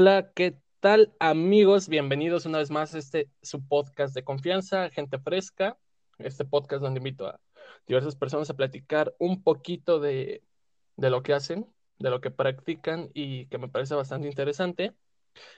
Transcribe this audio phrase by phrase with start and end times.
[0.00, 1.88] Hola, ¿qué tal amigos?
[1.88, 5.76] Bienvenidos una vez más a este su podcast de confianza, gente fresca,
[6.18, 7.40] este podcast donde invito a
[7.84, 10.44] diversas personas a platicar un poquito de,
[10.94, 11.66] de lo que hacen,
[11.98, 14.94] de lo que practican y que me parece bastante interesante.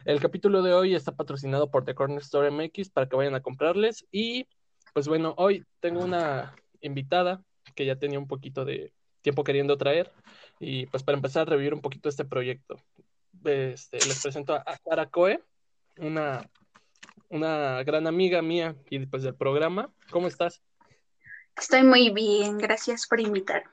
[0.06, 3.42] El capítulo de hoy está patrocinado por The Corner Store MX para que vayan a
[3.42, 4.48] comprarles y
[4.94, 7.44] pues bueno, hoy tengo una invitada
[7.74, 10.10] que ya tenía un poquito de tiempo queriendo traer
[10.58, 12.78] y pues para empezar a revivir un poquito este proyecto.
[13.44, 15.42] Este, les presento a Sara Coe,
[15.96, 16.48] una,
[17.28, 19.92] una gran amiga mía y pues del programa.
[20.10, 20.62] ¿Cómo estás?
[21.56, 23.70] Estoy muy bien, gracias por invitarme.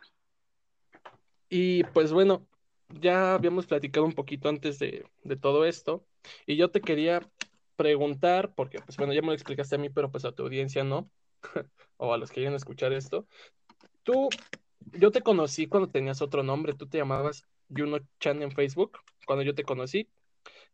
[1.49, 2.45] Y pues bueno,
[2.89, 6.05] ya habíamos platicado un poquito antes de, de todo esto
[6.45, 7.21] y yo te quería
[7.75, 10.83] preguntar, porque pues bueno, ya me lo explicaste a mí, pero pues a tu audiencia
[10.83, 11.09] no,
[11.97, 13.27] o a los que quieran escuchar esto.
[14.03, 14.29] Tú,
[14.93, 19.43] yo te conocí cuando tenías otro nombre, tú te llamabas Juno Chan en Facebook cuando
[19.43, 20.07] yo te conocí.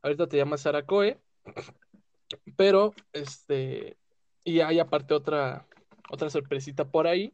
[0.01, 1.19] Ahorita te llamas Sara Coe,
[2.55, 3.97] pero este,
[4.45, 5.67] y hay aparte otra,
[6.09, 7.33] otra sorpresita por ahí,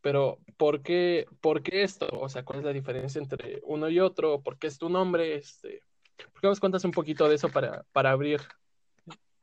[0.00, 2.08] pero ¿por qué, ¿por qué esto?
[2.12, 4.40] O sea, ¿cuál es la diferencia entre uno y otro?
[4.40, 5.34] ¿Por qué es tu nombre?
[5.34, 5.82] Este,
[6.16, 8.40] ¿Por qué nos cuentas un poquito de eso para, para abrir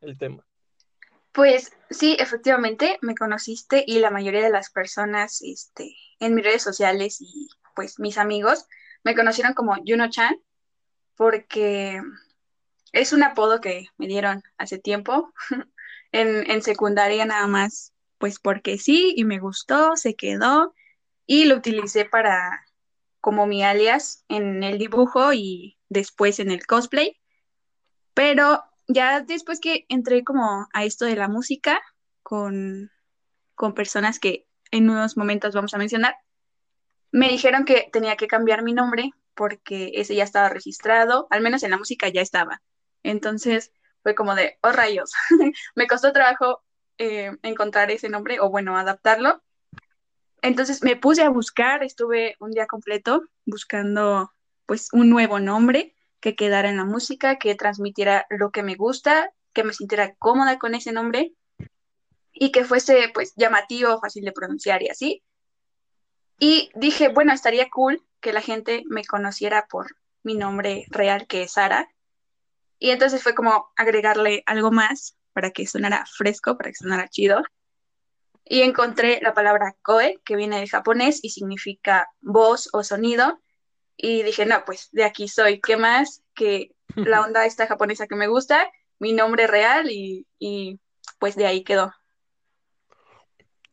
[0.02, 0.45] el tema?
[1.33, 6.64] Pues sí, efectivamente, me conociste y la mayoría de las personas este, en mis redes
[6.64, 8.66] sociales y pues mis amigos
[9.03, 10.36] me conocieron como Juno Chan
[11.17, 12.01] porque
[12.93, 15.33] es un apodo que me dieron hace tiempo
[16.11, 20.73] en, en secundaria nada más, pues porque sí y me gustó, se quedó
[21.25, 22.65] y lo utilicé para
[23.19, 27.19] como mi alias en el dibujo y después en el cosplay.
[28.13, 31.81] Pero ya después que entré como a esto de la música
[32.23, 32.89] con,
[33.55, 36.15] con personas que en unos momentos vamos a mencionar,
[37.11, 41.63] me dijeron que tenía que cambiar mi nombre porque ese ya estaba registrado, al menos
[41.63, 42.61] en la música ya estaba.
[43.03, 43.71] Entonces
[44.02, 45.14] fue como de, oh rayos,
[45.75, 46.64] me costó trabajo
[46.98, 49.42] eh, encontrar ese nombre o bueno, adaptarlo.
[50.42, 54.31] Entonces me puse a buscar, estuve un día completo buscando
[54.65, 59.31] pues un nuevo nombre que quedara en la música, que transmitiera lo que me gusta,
[59.54, 61.33] que me sintiera cómoda con ese nombre
[62.33, 65.23] y que fuese pues llamativo, fácil de pronunciar y así.
[66.39, 71.44] Y dije, bueno, estaría cool que la gente me conociera por mi nombre real, que
[71.44, 71.89] es Sara.
[72.80, 77.42] Y entonces fue como agregarle algo más para que sonara fresco, para que sonara chido.
[78.44, 83.39] Y encontré la palabra koe, que viene del japonés y significa voz o sonido.
[83.95, 85.60] Y dije, no, pues de aquí soy.
[85.60, 88.70] ¿Qué más que la onda esta japonesa que me gusta?
[88.99, 90.80] Mi nombre real y, y
[91.20, 91.94] pues de ahí quedó.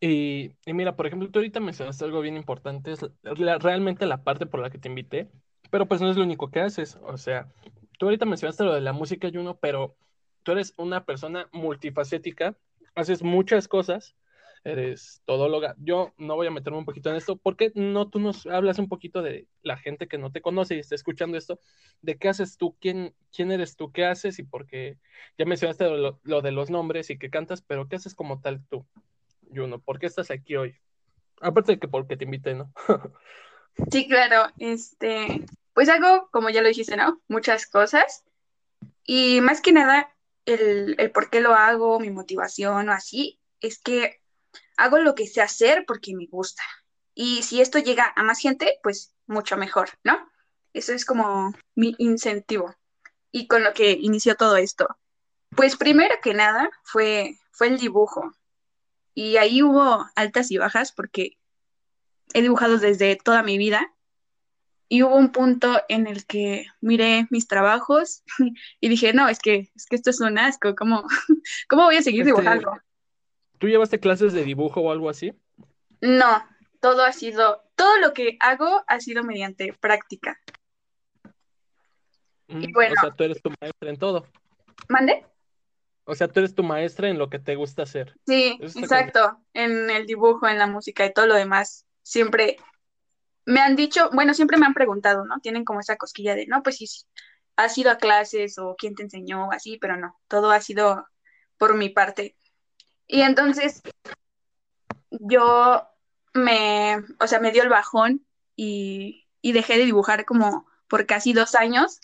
[0.07, 4.61] Y, mira, por ejemplo, tú ahorita mencionaste algo bien importante, es realmente la parte por
[4.61, 5.31] la que te invité,
[5.71, 6.99] pero pues no es lo único que haces.
[7.05, 7.51] O sea,
[7.99, 9.97] tú ahorita mencionaste lo de la música, Juno, pero
[10.43, 12.55] tú eres una persona multifacética,
[12.95, 14.15] haces muchas cosas,
[14.63, 15.75] eres todóloga.
[15.79, 18.91] Yo no voy a meterme un poquito en esto, porque no tú nos hablas un
[18.91, 21.61] poquito de la gente que no te conoce y está escuchando esto,
[22.03, 24.99] de qué haces tú, quién, quién eres tú, qué haces y porque
[25.39, 25.87] ya mencionaste
[26.23, 28.85] lo de los nombres y que cantas, pero qué haces como tal tú.
[29.53, 30.77] Juno, ¿por qué estás aquí hoy?
[31.41, 32.73] Aparte de que porque te invité, ¿no?
[33.91, 37.21] sí, claro, este, pues hago, como ya lo dijiste, ¿no?
[37.29, 38.25] Muchas cosas.
[39.05, 40.15] Y más que nada,
[40.47, 44.21] el, el por qué lo hago, mi motivación o así, es que
[44.77, 46.63] hago lo que sé hacer porque me gusta.
[47.15, 50.19] Y si esto llega a más gente, pues mucho mejor, ¿no?
[50.73, 52.75] Eso es como mi incentivo.
[53.31, 54.89] Y con lo que inició todo esto.
[55.51, 58.33] Pues primero que nada fue, fue el dibujo.
[59.15, 61.39] Y ahí hubo altas y bajas porque
[62.33, 63.93] he dibujado desde toda mi vida.
[64.89, 68.23] Y hubo un punto en el que miré mis trabajos
[68.81, 71.05] y dije, no, es que, es que esto es un asco, ¿cómo,
[71.69, 72.73] cómo voy a seguir este, dibujando?
[73.59, 75.33] ¿Tú llevaste clases de dibujo o algo así?
[76.01, 76.45] No,
[76.81, 80.39] todo ha sido, todo lo que hago ha sido mediante práctica.
[82.49, 84.27] y bueno, o sea, tú eres tu maestra en todo.
[84.89, 85.25] ¿Mande?
[86.05, 88.15] O sea, tú eres tu maestra en lo que te gusta hacer.
[88.27, 89.39] Sí, exacto.
[89.55, 91.87] En el dibujo, en la música y todo lo demás.
[92.03, 92.59] Siempre
[93.47, 95.39] me han dicho, bueno, siempre me han preguntado, ¿no?
[95.41, 96.87] Tienen como esa cosquilla de, no, pues sí,
[97.57, 101.07] has ido a clases o quién te enseñó, así, pero no, todo ha sido
[101.59, 102.37] por mi parte.
[103.07, 103.83] Y entonces
[105.11, 105.87] yo
[106.33, 111.33] me, o sea, me dio el bajón y, y dejé de dibujar como por casi
[111.33, 112.01] dos años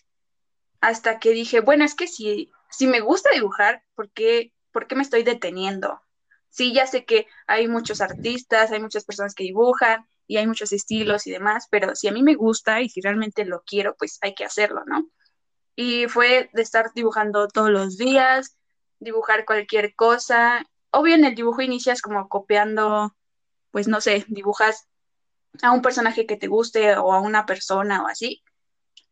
[0.80, 4.96] hasta que dije, bueno, es que si si me gusta dibujar, ¿por qué, ¿por qué
[4.96, 6.00] me estoy deteniendo?
[6.48, 10.72] Sí, ya sé que hay muchos artistas, hay muchas personas que dibujan y hay muchos
[10.72, 14.18] estilos y demás, pero si a mí me gusta y si realmente lo quiero, pues
[14.20, 15.08] hay que hacerlo, ¿no?
[15.76, 18.56] Y fue de estar dibujando todos los días,
[18.98, 20.64] dibujar cualquier cosa.
[20.90, 23.16] Obvio en el dibujo inicias como copiando,
[23.70, 24.88] pues no sé, dibujas
[25.62, 28.42] a un personaje que te guste o a una persona o así.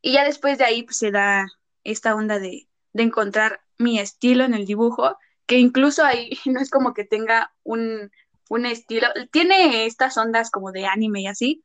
[0.00, 1.46] Y ya después de ahí pues, se da
[1.84, 6.70] esta onda de, de encontrar mi estilo en el dibujo, que incluso ahí no es
[6.70, 8.10] como que tenga un,
[8.48, 11.64] un estilo, tiene estas ondas como de anime y así,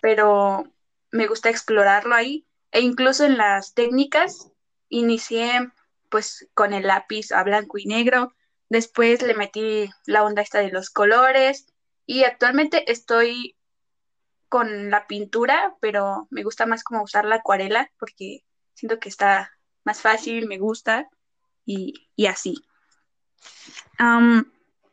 [0.00, 0.72] pero
[1.10, 2.46] me gusta explorarlo ahí.
[2.72, 4.50] E incluso en las técnicas
[4.88, 5.70] inicié
[6.10, 8.34] pues con el lápiz a blanco y negro,
[8.68, 11.66] después le metí la onda esta de los colores
[12.06, 13.56] y actualmente estoy
[14.48, 18.44] con la pintura, pero me gusta más como usar la acuarela porque
[18.74, 19.55] siento que está
[19.86, 21.08] más fácil, me gusta
[21.64, 22.62] y, y así.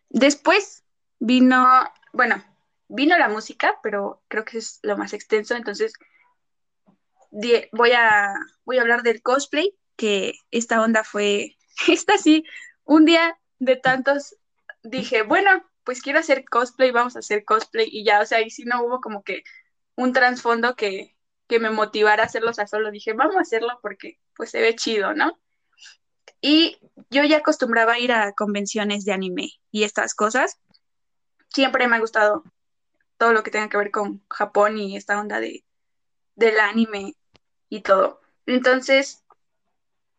[0.09, 0.83] Después
[1.19, 1.67] vino,
[2.13, 2.43] bueno,
[2.87, 5.93] vino la música, pero creo que es lo más extenso, entonces
[7.71, 11.57] voy a, voy a hablar del cosplay, que esta onda fue,
[11.87, 12.45] esta sí,
[12.83, 14.35] un día de tantos
[14.83, 18.49] dije, bueno, pues quiero hacer cosplay, vamos a hacer cosplay y ya, o sea, y
[18.49, 19.43] si no hubo como que
[19.95, 21.12] un trasfondo que,
[21.47, 24.61] que me motivara a hacerlo, o sea, solo dije, vamos a hacerlo porque pues se
[24.61, 25.39] ve chido, ¿no?
[26.41, 26.77] Y
[27.09, 30.59] yo ya acostumbraba a ir a convenciones de anime y estas cosas.
[31.49, 32.43] Siempre me ha gustado
[33.17, 35.63] todo lo que tenga que ver con Japón y esta onda de,
[36.35, 37.15] del anime
[37.69, 38.19] y todo.
[38.45, 39.23] Entonces,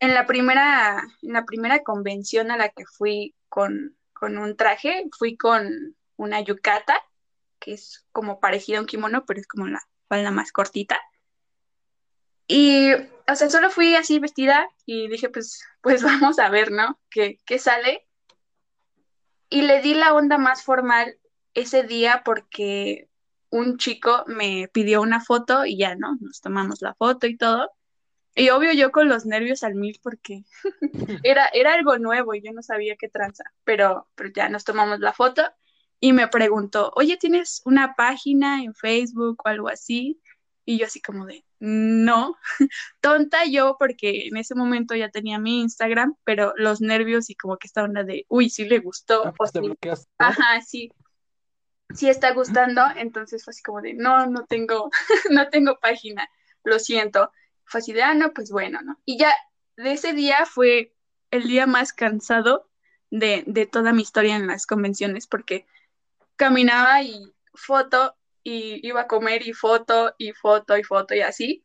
[0.01, 5.05] en la primera, en la primera convención a la que fui con, con un traje,
[5.19, 6.97] fui con una yukata,
[7.59, 10.99] que es como parecido a un kimono, pero es como la falda más cortita.
[12.47, 16.99] Y, o sea, solo fui así vestida y dije, pues, pues vamos a ver, ¿no?
[17.11, 18.07] ¿Qué, qué sale?
[19.49, 21.19] Y le di la onda más formal
[21.55, 23.09] ese día porque
[23.51, 26.17] un chico me pidió una foto y ya, ¿no?
[26.21, 27.71] Nos tomamos la foto y todo.
[28.35, 30.43] Y obvio yo con los nervios al mil porque
[31.23, 34.99] era, era algo nuevo y yo no sabía qué tranza, pero, pero ya nos tomamos
[34.99, 35.43] la foto
[36.01, 40.21] y me preguntó, oye, ¿tienes una página en Facebook o algo así?
[40.65, 42.37] Y yo así como de, no,
[43.01, 47.57] tonta yo porque en ese momento ya tenía mi Instagram, pero los nervios y como
[47.57, 49.27] que esta onda de, uy, sí le gustó.
[49.27, 49.51] Ah, pues
[50.19, 50.93] Ajá, sí,
[51.95, 54.91] sí está gustando, entonces fue así como de, no, no tengo,
[55.31, 56.29] no tengo página,
[56.65, 57.33] lo siento.
[57.65, 59.01] Fue así de, ah, no, pues bueno, ¿no?
[59.07, 59.33] Y ya
[59.79, 60.95] de ese día fue
[61.31, 62.69] el día más cansado
[63.11, 65.67] de, de toda mi historia en las convenciones porque
[66.37, 71.65] caminaba y foto y iba a comer y foto y foto y foto y así.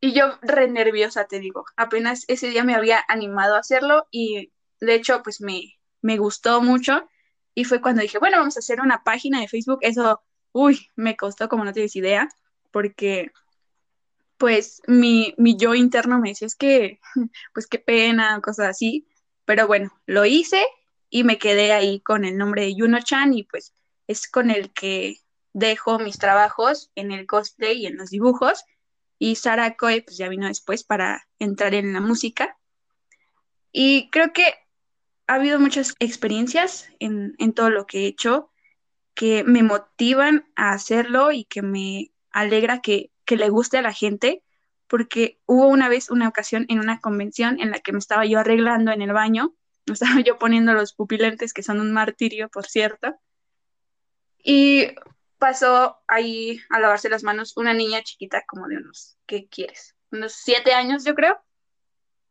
[0.00, 4.52] Y yo re nerviosa, te digo, apenas ese día me había animado a hacerlo y
[4.80, 7.08] de hecho pues me, me gustó mucho
[7.54, 9.78] y fue cuando dije, bueno, vamos a hacer una página de Facebook.
[9.82, 10.22] Eso,
[10.52, 12.28] uy, me costó como no tienes idea,
[12.70, 13.30] porque
[14.38, 16.98] pues mi, mi yo interno me decía, es que,
[17.54, 19.06] pues qué pena, cosas así.
[19.44, 20.64] Pero bueno, lo hice
[21.10, 23.74] y me quedé ahí con el nombre de Yuno-chan y pues
[24.06, 25.18] es con el que
[25.52, 28.64] dejo mis trabajos en el cosplay y en los dibujos.
[29.18, 32.58] Y Sara Koe pues ya vino después para entrar en la música.
[33.70, 34.54] Y creo que
[35.26, 38.50] ha habido muchas experiencias en, en todo lo que he hecho
[39.14, 43.92] que me motivan a hacerlo y que me alegra que, que le guste a la
[43.92, 44.42] gente,
[44.86, 48.38] porque hubo una vez una ocasión en una convención en la que me estaba yo
[48.38, 49.54] arreglando en el baño,
[49.86, 53.14] me estaba yo poniendo los pupilentes, que son un martirio, por cierto,
[54.42, 54.88] y
[55.42, 59.96] pasó ahí a lavarse las manos una niña chiquita como de unos, ¿qué quieres?
[60.12, 61.36] Unos siete años, yo creo,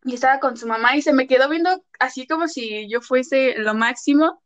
[0.05, 3.55] y estaba con su mamá y se me quedó viendo así como si yo fuese
[3.57, 4.41] lo máximo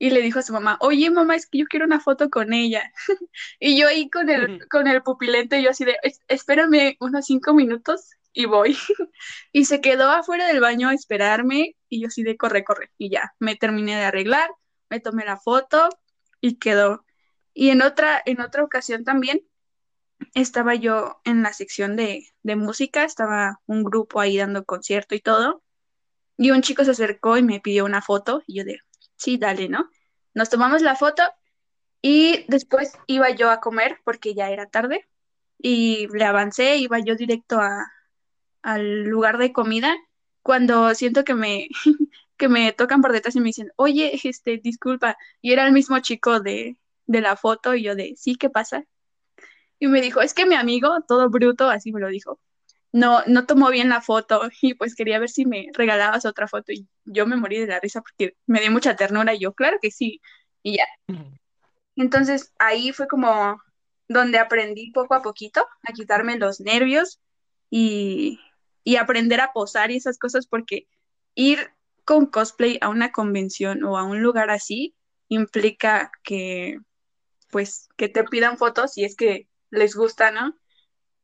[0.00, 2.52] y le dijo a su mamá, oye mamá, es que yo quiero una foto con
[2.52, 2.92] ella.
[3.60, 8.10] y yo ahí con el, con el pupilente, yo así de, espérame unos cinco minutos
[8.32, 8.76] y voy.
[9.52, 12.90] y se quedó afuera del baño a esperarme y yo así de, corre, corre.
[12.98, 14.50] Y ya, me terminé de arreglar,
[14.90, 15.88] me tomé la foto
[16.40, 17.04] y quedó.
[17.54, 19.42] Y en otra, en otra ocasión también,
[20.34, 25.20] estaba yo en la sección de, de, música, estaba un grupo ahí dando concierto y
[25.20, 25.62] todo,
[26.36, 28.80] y un chico se acercó y me pidió una foto, y yo de,
[29.16, 29.88] sí, dale, ¿no?
[30.34, 31.22] Nos tomamos la foto
[32.00, 35.08] y después iba yo a comer porque ya era tarde,
[35.58, 37.92] y le avancé, iba yo directo a,
[38.62, 39.94] al lugar de comida,
[40.42, 41.68] cuando siento que me,
[42.36, 45.98] que me tocan por detrás y me dicen, oye, este, disculpa, y era el mismo
[46.00, 48.84] chico de, de la foto, y yo de, sí, ¿qué pasa?
[49.82, 52.38] y me dijo, es que mi amigo, todo bruto, así me lo dijo,
[52.92, 56.70] no, no tomó bien la foto y pues quería ver si me regalabas otra foto
[56.70, 59.78] y yo me morí de la risa porque me dio mucha ternura y yo, claro
[59.82, 60.20] que sí,
[60.62, 60.84] y ya.
[61.96, 63.60] Entonces ahí fue como
[64.06, 67.20] donde aprendí poco a poquito a quitarme los nervios
[67.68, 68.38] y,
[68.84, 70.86] y aprender a posar y esas cosas porque
[71.34, 71.72] ir
[72.04, 74.94] con cosplay a una convención o a un lugar así
[75.26, 76.78] implica que
[77.52, 80.56] pues que te pidan fotos si es que les gusta, ¿no?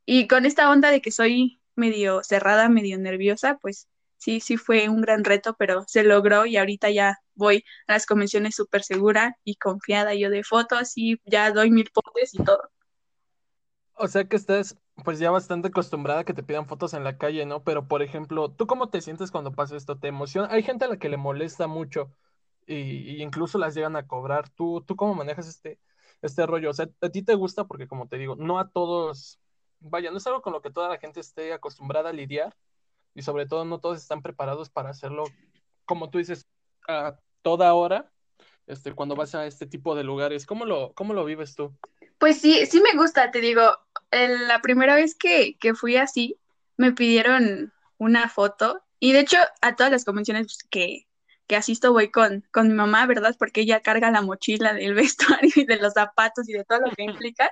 [0.04, 4.88] Y con esta onda de que soy medio cerrada, medio nerviosa, pues sí, sí fue
[4.88, 9.36] un gran reto, pero se logró y ahorita ya voy a las convenciones súper segura
[9.42, 12.60] y confiada yo de fotos y ya doy mil potes y todo.
[13.94, 17.16] O sea que estás pues ya bastante acostumbrada a que te pidan fotos en la
[17.16, 17.62] calle, ¿no?
[17.62, 19.98] Pero por ejemplo, ¿tú cómo te sientes cuando pasa esto?
[19.98, 20.48] ¿Te emociona?
[20.50, 22.12] Hay gente a la que le molesta mucho
[22.66, 24.48] y, incluso las llegan a cobrar.
[24.50, 25.78] ¿Tú, tú cómo manejas este,
[26.22, 26.70] este rollo?
[26.70, 27.64] O sea, ¿a ti te gusta?
[27.64, 29.38] Porque como te digo, no a todos,
[29.80, 32.56] vaya, no es algo con lo que toda la gente esté acostumbrada a lidiar
[33.14, 35.24] y sobre todo no todos están preparados para hacerlo,
[35.84, 36.46] como tú dices,
[36.86, 38.10] a toda hora,
[38.66, 40.46] este, cuando vas a este tipo de lugares.
[40.46, 41.76] ¿Cómo lo, cómo lo vives tú?
[42.18, 43.62] Pues sí, sí me gusta, te digo,
[44.10, 46.38] la primera vez que, que fui así,
[46.76, 51.07] me pidieron una foto y de hecho a todas las convenciones que,
[51.48, 53.34] que asisto voy con, con mi mamá, ¿verdad?
[53.38, 54.94] Porque ella carga la mochila del
[55.42, 57.50] vestuario y de los zapatos y de todo lo que implica.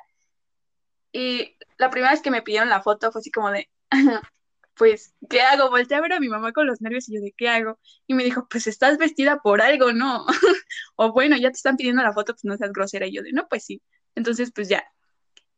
[1.13, 3.69] Y la primera vez que me pidieron la foto fue así como de,
[4.75, 5.71] pues, ¿qué hago?
[5.71, 7.79] Volteé a ver a mi mamá con los nervios y yo de, ¿qué hago?
[8.07, 10.27] Y me dijo, pues estás vestida por algo, ¿no?
[10.97, 13.07] o bueno, ya te están pidiendo la foto, pues no seas grosera.
[13.07, 13.83] Y yo de, no, pues sí.
[14.15, 14.85] Entonces, pues ya.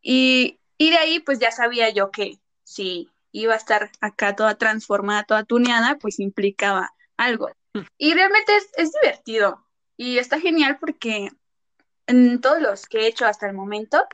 [0.01, 4.55] Y, y de ahí, pues ya sabía yo que si iba a estar acá toda
[4.57, 7.51] transformada, toda tuneada, pues implicaba algo.
[7.97, 9.65] Y realmente es, es divertido.
[9.97, 11.31] Y está genial porque
[12.07, 14.07] en todos los que he hecho hasta el momento,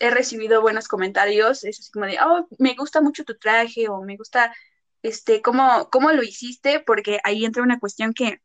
[0.00, 4.02] he recibido buenos comentarios, es así como de, oh, me gusta mucho tu traje o
[4.02, 4.52] me gusta,
[5.02, 8.40] este, cómo, cómo lo hiciste, porque ahí entra una cuestión que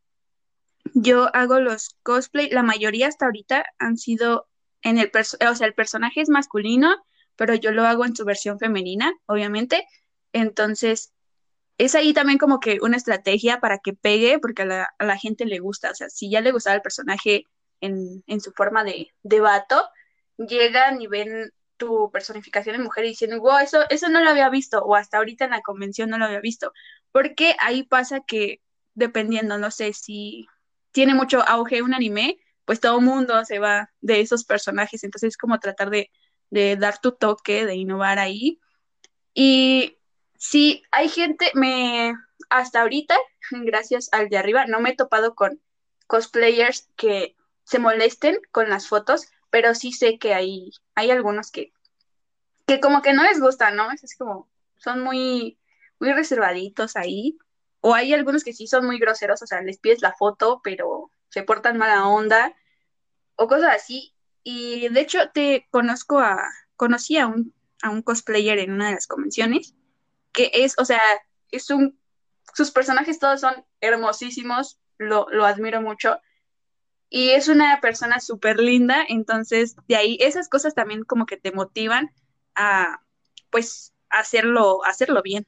[0.94, 4.48] yo hago los cosplay, la mayoría hasta ahorita han sido
[4.84, 6.96] en el, o sea, el personaje es masculino,
[7.36, 9.88] pero yo lo hago en su versión femenina, obviamente,
[10.34, 11.14] entonces
[11.78, 15.60] es ahí también como que una estrategia para que pegue, porque a la, gente le
[15.60, 17.44] gusta, o sea, si ya le gustaba el personaje
[17.82, 19.88] en, en su forma de, de vato,
[20.38, 24.50] llegan y ven tu personificación en mujer y dicen, wow, eso, eso no lo había
[24.50, 26.74] visto, o hasta ahorita en la convención no lo había visto,
[27.12, 28.62] porque ahí pasa que
[28.96, 30.48] dependiendo, no sé, si
[30.92, 35.38] tiene mucho auge un anime, pues todo mundo se va de esos personajes, entonces es
[35.38, 36.12] como tratar de,
[36.50, 38.60] de dar tu toque, de innovar ahí.
[39.34, 39.97] Y
[40.38, 42.14] sí, hay gente, me,
[42.50, 43.18] hasta ahorita,
[43.52, 45.62] gracias al de arriba, no me he topado con
[46.08, 51.74] cosplayers que se molesten con las fotos, pero sí sé que hay, hay algunos que,
[52.66, 53.92] que como que no les gusta, ¿no?
[53.92, 55.58] Es como, son muy,
[56.00, 57.38] muy reservaditos ahí.
[57.82, 61.12] O hay algunos que sí son muy groseros, o sea, les pides la foto, pero
[61.30, 62.56] se portan mala onda,
[63.36, 64.14] o cosas así.
[64.44, 66.42] Y de hecho, te conozco a,
[66.76, 69.76] conocí a un, a un cosplayer en una de las convenciones,
[70.38, 71.02] que es, o sea,
[71.50, 72.00] es un,
[72.54, 76.20] sus personajes todos son hermosísimos, lo, lo admiro mucho,
[77.10, 81.52] y es una persona súper linda, entonces de ahí esas cosas también como que te
[81.52, 82.12] motivan
[82.54, 83.02] a
[83.50, 85.48] pues hacerlo, hacerlo bien.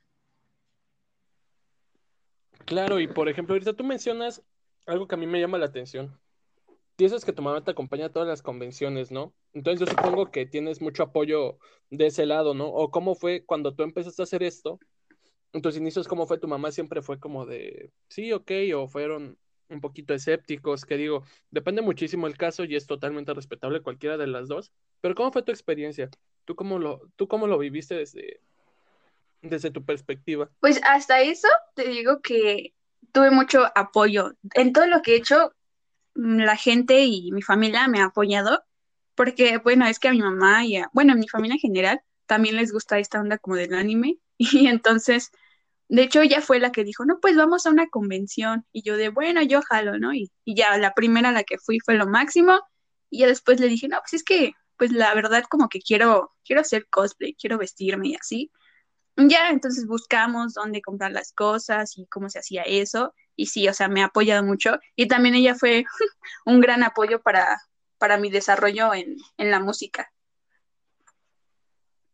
[2.65, 4.41] Claro, y por ejemplo, ahorita tú mencionas
[4.87, 6.19] algo que a mí me llama la atención.
[6.99, 9.33] Dices que tu mamá te acompaña a todas las convenciones, ¿no?
[9.53, 11.57] Entonces yo supongo que tienes mucho apoyo
[11.89, 12.67] de ese lado, ¿no?
[12.67, 14.81] O cómo fue cuando tú empezaste a hacer esto,
[15.53, 16.73] en tus inicios, ¿cómo fue tu mamá?
[16.73, 19.37] Siempre fue como de, sí, ok, o fueron
[19.69, 24.27] un poquito escépticos, que digo, depende muchísimo el caso y es totalmente respetable cualquiera de
[24.27, 26.09] las dos, pero ¿cómo fue tu experiencia?
[26.43, 28.41] ¿Tú cómo lo, tú cómo lo viviste desde,
[29.41, 30.49] desde tu perspectiva?
[30.59, 32.73] Pues hasta eso te digo que
[33.13, 34.33] tuve mucho apoyo.
[34.53, 35.53] En todo lo que he hecho,
[36.19, 38.63] la gente y mi familia me ha apoyado,
[39.15, 42.01] porque bueno, es que a mi mamá y a, bueno, a mi familia en general
[42.25, 45.31] también les gusta esta onda como del anime, y entonces
[45.89, 48.65] de hecho, ella fue la que dijo, no, pues vamos a una convención.
[48.71, 50.13] Y yo de, bueno, yo jalo, ¿no?
[50.13, 52.61] Y, ya la primera a la que fui fue lo máximo.
[53.09, 56.35] Y ya después le dije, no, pues es que, pues la verdad como que quiero,
[56.45, 58.51] quiero hacer cosplay, quiero vestirme y así.
[59.17, 63.13] Ya, entonces buscamos dónde comprar las cosas y cómo se hacía eso.
[63.39, 64.79] Y sí, o sea, me ha apoyado mucho.
[64.97, 65.85] Y también ella fue
[66.45, 67.57] un gran apoyo para,
[67.97, 70.11] para mi desarrollo en, en la música.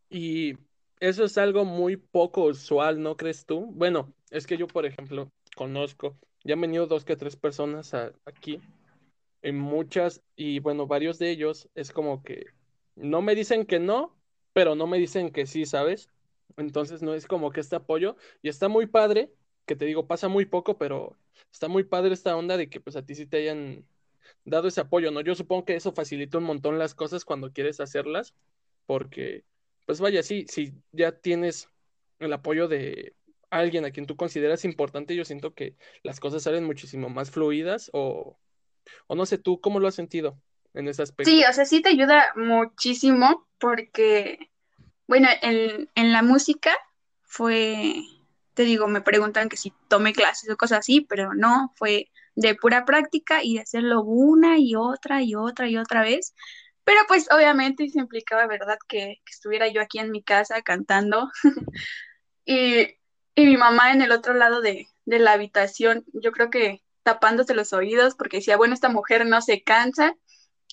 [0.07, 0.53] Y
[0.99, 3.71] eso es algo muy poco usual, ¿no crees tú?
[3.71, 8.61] Bueno, es que yo, por ejemplo, conozco, ya han venido dos que tres personas aquí,
[9.41, 12.45] en muchas, y bueno, varios de ellos es como que
[12.95, 14.15] no me dicen que no,
[14.53, 16.11] pero no me dicen que sí, ¿sabes?
[16.55, 19.31] Entonces no es como que este apoyo, y está muy padre,
[19.65, 21.17] que te digo, pasa muy poco, pero
[21.51, 23.85] está muy padre esta onda de que pues a ti sí te hayan
[24.43, 25.21] dado ese apoyo, ¿no?
[25.21, 28.33] Yo supongo que eso facilita un montón las cosas cuando quieres hacerlas,
[28.85, 29.43] porque
[29.85, 31.69] pues vaya, sí, si ya tienes
[32.19, 33.15] el apoyo de
[33.49, 37.89] alguien a quien tú consideras importante, yo siento que las cosas salen muchísimo más fluidas
[37.93, 38.37] o,
[39.07, 40.39] o no sé, tú cómo lo has sentido
[40.73, 41.29] en ese aspecto.
[41.29, 44.51] Sí, o sea, sí te ayuda muchísimo porque,
[45.07, 46.75] bueno, en, en la música
[47.23, 47.95] fue,
[48.55, 52.55] te digo, me preguntan que si tomé clases o cosas así, pero no, fue de
[52.55, 56.33] pura práctica y de hacerlo una y otra y otra y otra vez.
[56.83, 58.77] Pero pues obviamente se implicaba, ¿verdad?
[58.87, 61.29] Que, que estuviera yo aquí en mi casa cantando
[62.45, 62.81] y,
[63.35, 67.53] y mi mamá en el otro lado de, de la habitación, yo creo que tapándose
[67.53, 70.15] los oídos porque decía, bueno, esta mujer no se cansa.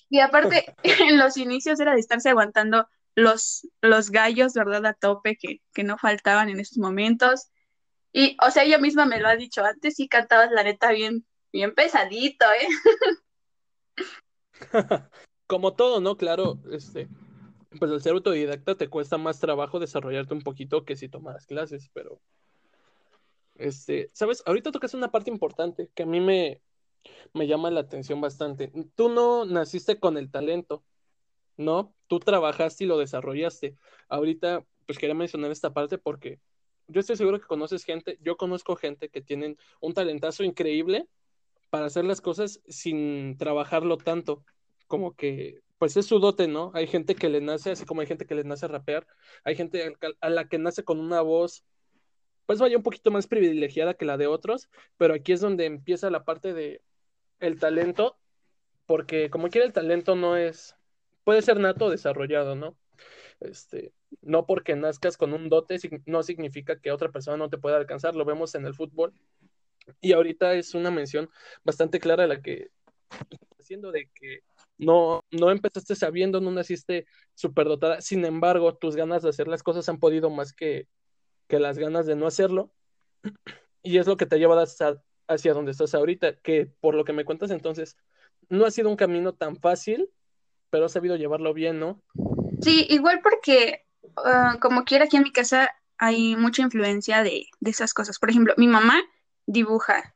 [0.09, 4.85] Y aparte, en los inicios era de estarse aguantando los, los gallos, ¿verdad?
[4.85, 7.49] A tope que, que no faltaban en esos momentos.
[8.13, 11.25] Y, o sea, ella misma me lo ha dicho antes, sí cantabas la neta bien,
[11.51, 12.67] bien pesadito, ¿eh?
[15.47, 16.15] Como todo, ¿no?
[16.15, 17.09] Claro, este,
[17.79, 21.89] pues al ser autodidacta te cuesta más trabajo desarrollarte un poquito que si tomaras clases,
[21.93, 22.21] pero,
[23.55, 24.43] este, ¿sabes?
[24.45, 26.61] Ahorita tocas una parte importante que a mí me,
[27.33, 28.71] me llama la atención bastante.
[28.95, 30.83] Tú no naciste con el talento,
[31.57, 31.93] ¿no?
[32.07, 33.75] Tú trabajaste y lo desarrollaste.
[34.07, 36.39] Ahorita, pues quería mencionar esta parte porque
[36.87, 41.07] yo estoy seguro que conoces gente, yo conozco gente que tienen un talentazo increíble
[41.69, 44.43] para hacer las cosas sin trabajarlo tanto,
[44.87, 46.71] como que pues es su dote, ¿no?
[46.75, 49.05] Hay gente que le nace, así como hay gente que le nace rapear,
[49.43, 51.65] hay gente a la que nace con una voz,
[52.45, 56.09] pues vaya un poquito más privilegiada que la de otros, pero aquí es donde empieza
[56.09, 56.81] la parte de
[57.39, 58.17] el talento,
[58.85, 60.75] porque como quiera el talento no es,
[61.23, 62.77] puede ser nato o desarrollado, ¿no?
[63.39, 67.77] Este, no porque nazcas con un dote no significa que otra persona no te pueda
[67.77, 69.13] alcanzar, lo vemos en el fútbol.
[70.01, 71.29] Y ahorita es una mención
[71.63, 72.69] bastante clara la que
[73.59, 74.41] haciendo de que
[74.77, 77.05] no, no empezaste sabiendo, no naciste
[77.35, 80.87] superdotada, sin embargo, tus ganas de hacer las cosas han podido más que,
[81.47, 82.73] que las ganas de no hacerlo.
[83.81, 87.13] Y es lo que te lleva hacia, hacia donde estás ahorita, que por lo que
[87.13, 87.97] me cuentas entonces,
[88.49, 90.09] no ha sido un camino tan fácil,
[90.69, 92.01] pero has sabido llevarlo bien, ¿no?
[92.61, 97.71] Sí, igual porque uh, como quiera aquí en mi casa hay mucha influencia de, de
[97.71, 98.19] esas cosas.
[98.19, 99.01] Por ejemplo, mi mamá
[99.45, 100.13] dibuja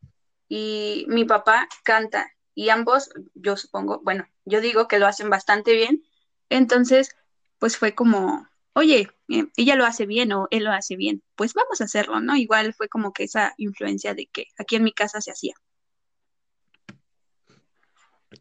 [0.50, 5.74] y mi papá canta y ambos, yo supongo, bueno, yo digo que lo hacen bastante
[5.74, 6.04] bien.
[6.50, 7.16] Entonces,
[7.60, 11.54] pues fue como, oye, eh, ella lo hace bien o él lo hace bien, pues
[11.54, 12.36] vamos a hacerlo, ¿no?
[12.36, 15.54] Igual fue como que esa influencia de que aquí en mi casa se hacía.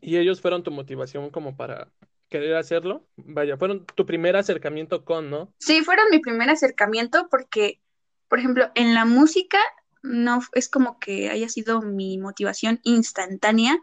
[0.00, 1.92] ¿Y ellos fueron tu motivación como para
[2.40, 3.06] querer hacerlo?
[3.16, 5.52] Vaya, fueron tu primer acercamiento con, ¿no?
[5.58, 7.80] Sí, fueron mi primer acercamiento porque,
[8.28, 9.58] por ejemplo, en la música
[10.02, 13.78] no es como que haya sido mi motivación instantánea,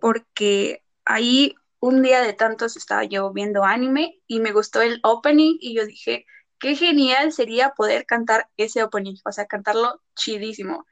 [0.00, 5.56] porque ahí un día de tantos estaba yo viendo anime y me gustó el opening
[5.60, 6.26] y yo dije,
[6.58, 10.86] qué genial sería poder cantar ese opening, o sea, cantarlo chidísimo.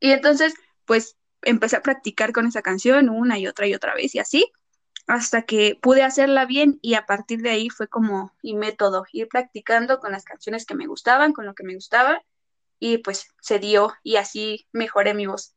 [0.00, 0.54] Y entonces,
[0.84, 4.50] pues empecé a practicar con esa canción una y otra y otra vez y así,
[5.06, 9.28] hasta que pude hacerla bien y a partir de ahí fue como mi método, ir
[9.28, 12.22] practicando con las canciones que me gustaban, con lo que me gustaba
[12.78, 15.54] y pues se dio y así mejoré mi voz.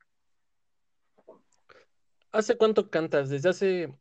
[2.32, 3.30] ¿Hace cuánto cantas?
[3.30, 3.98] ¿Desde hace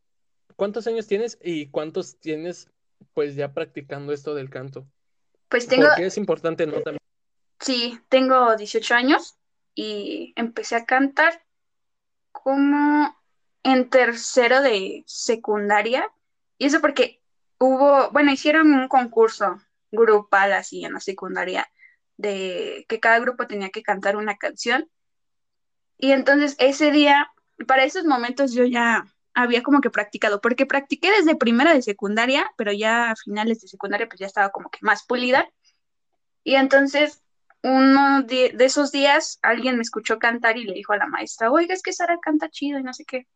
[0.57, 2.71] cuántos años tienes y cuántos tienes
[3.15, 4.87] pues ya practicando esto del canto?
[5.49, 5.87] Pues tengo...
[5.89, 6.75] Porque es importante, ¿no?
[6.83, 6.99] También.
[7.59, 9.39] Sí, tengo 18 años
[9.75, 11.43] y empecé a cantar
[12.33, 13.18] como
[13.73, 16.11] en tercero de secundaria.
[16.57, 17.21] Y eso porque
[17.59, 19.61] hubo, bueno, hicieron un concurso
[19.93, 21.69] grupal así en la secundaria
[22.17, 24.89] de que cada grupo tenía que cantar una canción.
[25.99, 27.31] Y entonces ese día,
[27.67, 29.05] para esos momentos yo ya
[29.35, 33.69] había como que practicado, porque practiqué desde primera de secundaria, pero ya a finales de
[33.69, 35.49] secundaria pues ya estaba como que más pulida.
[36.43, 37.23] Y entonces
[37.63, 41.75] uno de, esos días alguien me escuchó cantar y le dijo a la maestra, oiga,
[41.75, 43.27] es que Sara canta chido y no sé qué.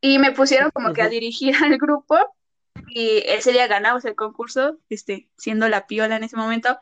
[0.00, 2.16] Y me pusieron como que a dirigir al grupo
[2.88, 6.78] y ese día ganamos el concurso, este, siendo la piola en ese momento,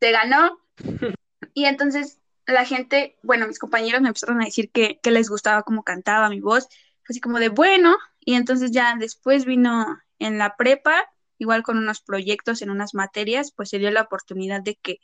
[0.00, 0.58] se ganó.
[1.52, 5.64] Y entonces la gente, bueno, mis compañeros me empezaron a decir que, que les gustaba
[5.64, 6.68] cómo cantaba mi voz
[7.10, 12.00] así como de bueno, y entonces ya después vino en la prepa, igual con unos
[12.00, 15.00] proyectos en unas materias, pues se dio la oportunidad de que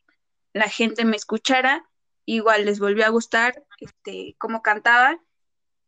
[0.52, 1.84] la gente me escuchara,
[2.24, 5.18] igual les volvió a gustar este, cómo cantaba,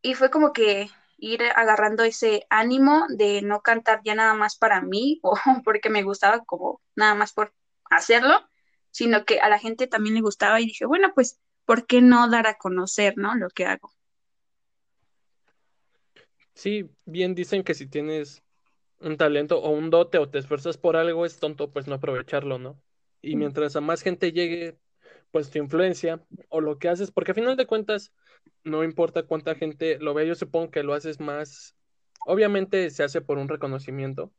[0.01, 0.89] y fue como que
[1.21, 6.03] ir agarrando ese ánimo de no cantar ya nada más para mí o porque me
[6.03, 7.53] gustaba como nada más por
[7.89, 8.49] hacerlo,
[8.91, 12.29] sino que a la gente también le gustaba y dije, bueno, pues, ¿por qué no
[12.29, 13.35] dar a conocer, ¿no?
[13.35, 13.91] Lo que hago.
[16.53, 18.43] Sí, bien dicen que si tienes
[18.99, 22.59] un talento o un dote o te esfuerzas por algo, es tonto pues no aprovecharlo,
[22.59, 22.81] ¿no?
[23.21, 24.77] Y mientras a más gente llegue,
[25.31, 28.13] pues tu influencia o lo que haces, porque a final de cuentas
[28.63, 31.75] no importa cuánta gente lo ve, yo supongo que lo haces más,
[32.25, 34.31] obviamente se hace por un reconocimiento,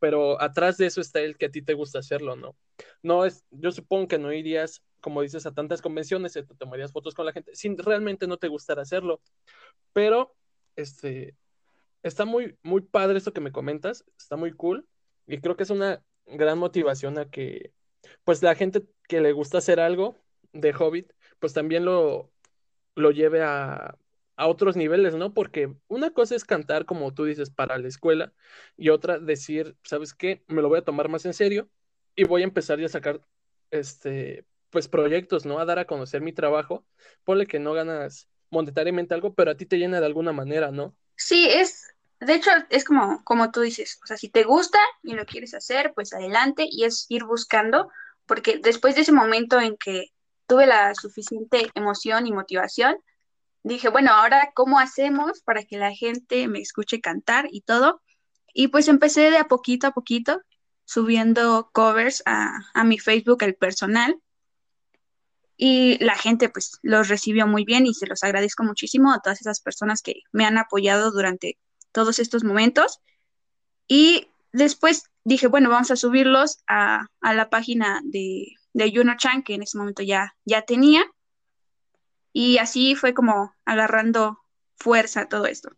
[0.00, 2.56] pero atrás de eso está el que a ti te gusta hacerlo, ¿no?
[3.02, 7.14] No es, yo supongo que no irías, como dices, a tantas convenciones, te tomarías fotos
[7.14, 9.20] con la gente, sin realmente no te gustara hacerlo,
[9.92, 10.34] pero
[10.76, 11.36] este,
[12.02, 14.86] está muy, muy padre esto que me comentas, está muy cool
[15.26, 17.72] y creo que es una gran motivación a que,
[18.24, 20.18] pues la gente que le gusta hacer algo
[20.52, 22.30] de Hobbit, pues también lo,
[22.94, 23.96] lo lleve a,
[24.36, 25.34] a otros niveles, ¿no?
[25.34, 28.32] Porque una cosa es cantar, como tú dices, para la escuela
[28.76, 30.44] y otra decir, ¿sabes qué?
[30.48, 31.68] Me lo voy a tomar más en serio
[32.16, 33.20] y voy a empezar ya a sacar,
[33.70, 35.58] este, pues proyectos, ¿no?
[35.58, 36.84] A dar a conocer mi trabajo.
[37.24, 40.94] Ponle que no ganas monetariamente algo, pero a ti te llena de alguna manera, ¿no?
[41.16, 45.14] Sí, es, de hecho, es como, como tú dices, o sea, si te gusta y
[45.14, 47.90] lo quieres hacer, pues adelante y es ir buscando,
[48.26, 50.12] porque después de ese momento en que
[50.52, 52.98] tuve la suficiente emoción y motivación,
[53.62, 58.02] dije, bueno, ahora, ¿cómo hacemos para que la gente me escuche cantar y todo?
[58.52, 60.42] Y pues empecé de a poquito a poquito
[60.84, 64.20] subiendo covers a, a mi Facebook, el personal,
[65.56, 69.40] y la gente pues los recibió muy bien y se los agradezco muchísimo a todas
[69.40, 71.56] esas personas que me han apoyado durante
[71.92, 73.00] todos estos momentos.
[73.88, 79.54] Y después dije, bueno, vamos a subirlos a, la página de, de Juno Chan, que
[79.54, 81.04] en ese momento ya, ya tenía.
[82.32, 84.38] Y así fue como agarrando
[84.76, 85.70] fuerza todo esto.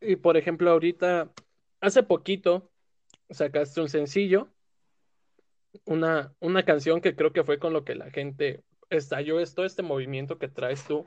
[0.00, 1.32] Y por ejemplo, ahorita,
[1.80, 2.70] hace poquito,
[3.30, 4.48] sacaste un sencillo,
[5.84, 9.82] una, una canción que creo que fue con lo que la gente estalló esto, este
[9.82, 11.04] movimiento que traes tú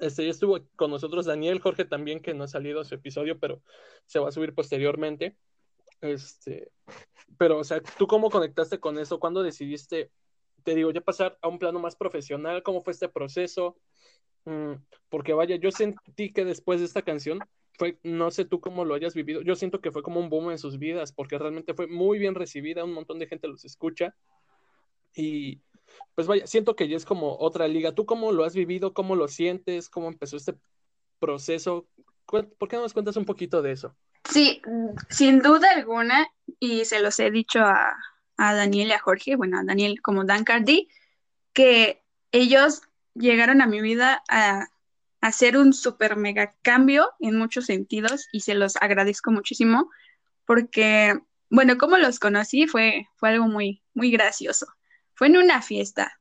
[0.00, 3.62] este, ya estuvo con nosotros Daniel, Jorge también, que no ha salido su episodio, pero
[4.06, 5.36] se va a subir posteriormente.
[6.00, 6.70] Este,
[7.36, 9.18] pero, o sea, ¿tú cómo conectaste con eso?
[9.18, 10.10] ¿Cuándo decidiste,
[10.64, 12.62] te digo, ya pasar a un plano más profesional?
[12.62, 13.76] ¿Cómo fue este proceso?
[14.44, 14.74] Mm,
[15.08, 17.40] porque vaya, yo sentí que después de esta canción
[17.78, 20.50] fue, no sé tú cómo lo hayas vivido, yo siento que fue como un boom
[20.50, 24.16] en sus vidas, porque realmente fue muy bien recibida, un montón de gente los escucha.
[25.14, 25.60] Y,
[26.14, 27.94] pues vaya, siento que ya es como otra liga.
[27.94, 28.94] ¿Tú cómo lo has vivido?
[28.94, 29.88] ¿Cómo lo sientes?
[29.88, 30.54] ¿Cómo empezó este
[31.18, 31.88] proceso?
[32.26, 33.96] ¿Por qué no nos cuentas un poquito de eso?
[34.30, 34.62] Sí,
[35.08, 36.28] sin duda alguna,
[36.60, 37.96] y se los he dicho a,
[38.36, 40.88] Daniel y a Jorge, bueno, a Daniel como Dan Cardi,
[41.52, 42.82] que ellos
[43.14, 44.68] llegaron a mi vida a,
[45.20, 49.90] hacer un super mega cambio en muchos sentidos y se los agradezco muchísimo
[50.44, 51.18] porque,
[51.50, 54.68] bueno, como los conocí fue, fue algo muy, muy gracioso
[55.18, 56.20] fue en una fiesta.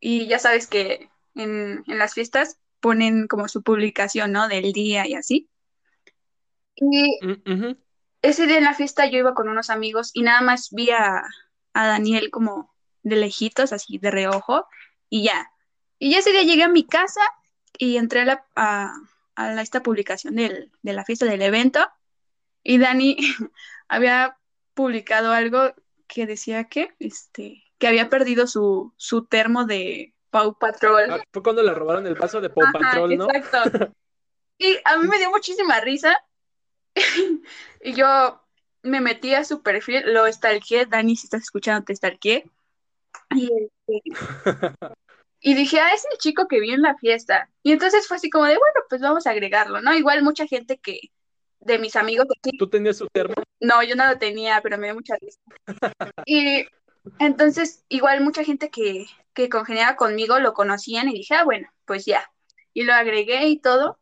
[0.00, 4.48] Y ya sabes que en, las fiestas ponen como su publicación, ¿no?
[4.48, 5.50] Del día y así.
[6.76, 7.76] Y mm,
[8.22, 11.22] ese día en la fiesta yo iba con unos amigos y nada más vi a,
[11.74, 14.66] Daniel como de lejitos, así de reojo,
[15.08, 15.50] y ya.
[15.98, 17.20] Y ya ese día llegué a mi casa
[17.78, 21.86] y entré a, la, a, esta publicación del, de la fiesta del evento
[22.64, 23.16] y Dani
[23.88, 24.38] había
[24.72, 25.74] publicado algo
[26.08, 31.10] que decía que, este, que había perdido su, su termo de Pau Patrol.
[31.10, 33.28] Ah, fue cuando le robaron el vaso de Pau Patrol, ¿no?
[33.32, 33.92] Exacto.
[34.58, 36.16] y a mí me dio muchísima risa.
[37.82, 38.40] y yo
[38.82, 42.44] me metí a su perfil, lo stalkeé, Dani, si estás escuchando, te stalkeé.
[43.34, 44.02] Y, este,
[45.40, 47.50] y dije, ah, es el chico que vi en la fiesta.
[47.62, 49.94] Y entonces fue así como de, bueno, pues vamos a agregarlo, ¿no?
[49.94, 51.00] Igual mucha gente que,
[51.60, 52.26] de mis amigos.
[52.58, 53.34] ¿Tú tenías su termo?
[53.60, 55.40] No, yo no lo tenía, pero me dio mucha risa.
[56.26, 56.66] y
[57.18, 62.04] entonces, igual mucha gente que, que congeniaba conmigo lo conocían y dije, ah, bueno, pues
[62.04, 62.30] ya.
[62.72, 63.98] Y lo agregué y todo.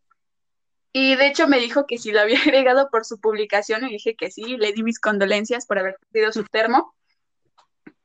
[0.92, 4.14] Y de hecho me dijo que si lo había agregado por su publicación, y dije
[4.16, 6.94] que sí, le di mis condolencias por haber perdido su termo.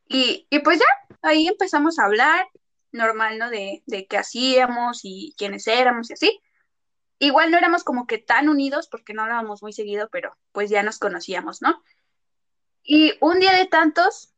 [0.08, 0.86] Y, y pues ya,
[1.22, 2.48] ahí empezamos a hablar,
[2.92, 3.50] normal, ¿no?
[3.50, 6.40] De, de qué hacíamos y quiénes éramos y así.
[7.20, 10.84] Igual no éramos como que tan unidos porque no hablábamos muy seguido, pero pues ya
[10.84, 11.84] nos conocíamos, ¿no?
[12.84, 14.34] Y un día de tantos,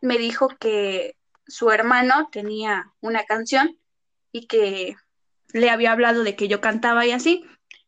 [0.00, 3.78] me dijo que su hermano tenía una canción
[4.32, 4.96] y que
[5.52, 7.44] le había hablado de que yo cantaba y así.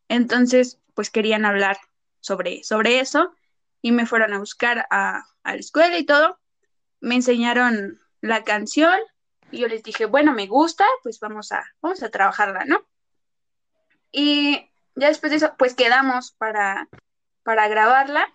[0.09, 1.79] Entonces, pues querían hablar
[2.21, 3.35] sobre, sobre eso
[3.83, 6.39] y me fueron a buscar a, a la escuela y todo.
[7.01, 8.99] Me enseñaron la canción
[9.51, 12.87] y yo les dije, bueno, me gusta, pues vamos a, vamos a trabajarla, ¿no?
[14.11, 16.89] Y ya después de eso, pues quedamos para,
[17.43, 18.27] para grabarla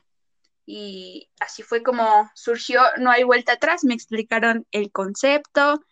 [0.66, 5.84] y así fue como surgió No hay vuelta atrás, me explicaron el concepto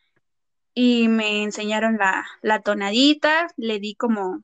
[0.74, 4.44] y me enseñaron la, tonadita, le di como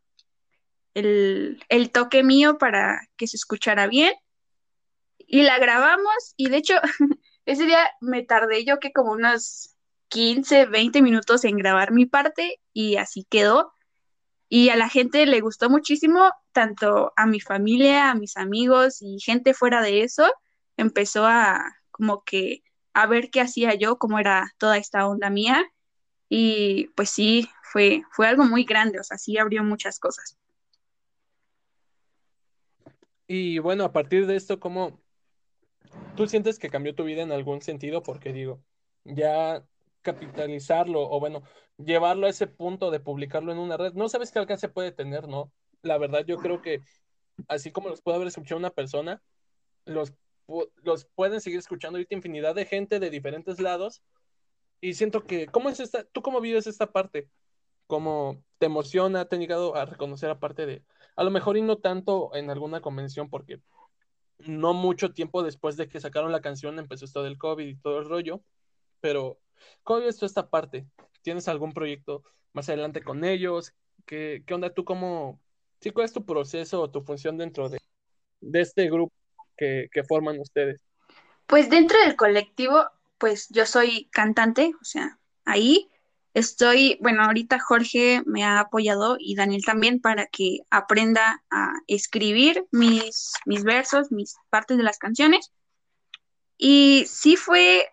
[0.95, 4.13] el, toque mío para que se escuchara bien
[5.19, 6.75] y la grabamos y de hecho
[7.45, 9.75] ese día me tardé yo que como unos
[10.09, 13.73] 15, 20 minutos en grabar mi parte y así quedó.
[14.47, 19.19] Y a la gente le gustó muchísimo, tanto a mi familia, a mis amigos y
[19.19, 20.31] gente fuera de eso,
[20.77, 21.59] empezó a
[21.91, 22.61] como que
[22.93, 25.65] a ver qué hacía yo, cómo era toda esta onda mía.
[26.29, 30.37] Y pues sí, fue, fue algo muy grande, o sea, sí abrió muchas cosas.
[33.27, 35.01] Y bueno, a partir de esto, ¿cómo
[36.15, 38.03] tú sientes que cambió tu vida en algún sentido?
[38.03, 38.63] Porque digo,
[39.03, 39.65] ya
[40.01, 41.41] capitalizarlo o bueno,
[41.77, 45.27] llevarlo a ese punto de publicarlo en una red, no sabes qué alcance puede tener,
[45.27, 45.51] ¿no?
[45.81, 46.81] La verdad, yo creo que
[47.47, 49.21] así como los puede haber escuchado una persona,
[49.85, 50.13] los,
[50.83, 54.03] los pueden seguir escuchando ahorita infinidad de gente de diferentes lados.
[54.81, 56.03] Y siento que, ¿cómo es esta?
[56.03, 57.29] ¿Tú cómo vives esta parte?
[57.87, 59.25] ¿Cómo te emociona?
[59.25, 60.83] ¿Te han llegado a reconocer aparte de,
[61.15, 63.61] a lo mejor y no tanto en alguna convención, porque
[64.39, 67.99] no mucho tiempo después de que sacaron la canción empezó esto del COVID y todo
[67.99, 68.41] el rollo,
[68.99, 69.39] pero
[69.83, 70.85] ¿cómo ves tú esta parte?
[71.21, 72.23] ¿Tienes algún proyecto
[72.53, 73.73] más adelante con ellos?
[74.05, 74.83] ¿Qué, onda tú?
[74.83, 75.39] ¿Cómo,
[75.79, 77.79] sí, cuál es tu proceso o tu función dentro de,
[78.41, 79.13] de este grupo
[79.57, 80.81] que, que forman ustedes?
[81.47, 82.85] Pues dentro del colectivo,
[83.17, 85.89] pues yo soy cantante, o sea, ahí
[86.35, 92.65] Estoy, bueno, ahorita Jorge me ha apoyado y Daniel también para que aprenda a escribir
[92.71, 95.53] mis, mis versos, mis partes de las canciones.
[96.57, 97.87] Y sí fue,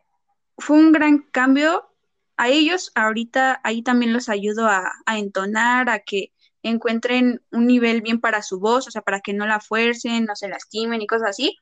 [0.59, 1.88] fue un gran cambio
[2.37, 2.90] a ellos.
[2.96, 6.33] Ahorita ahí también los ayudo a, a entonar, a que
[6.64, 10.35] encuentren un nivel bien para su voz, o sea, para que no la fuercen, no
[10.35, 11.57] se lastimen y cosas así.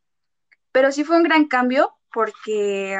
[0.72, 2.98] Pero sí fue un gran cambio porque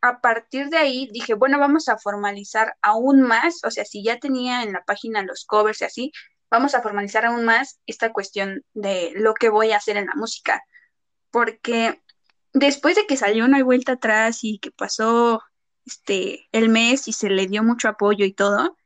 [0.00, 4.18] a partir de ahí dije, bueno, vamos a formalizar aún más, o sea, si ya
[4.18, 6.12] tenía en la página los covers y así,
[6.50, 10.14] vamos a formalizar aún más esta cuestión de lo que voy a hacer en la
[10.14, 10.62] música,
[11.30, 12.00] porque
[12.52, 15.42] después de que salió No hay vuelta atrás y que pasó
[15.84, 18.76] este el mes y se le dio mucho apoyo y todo,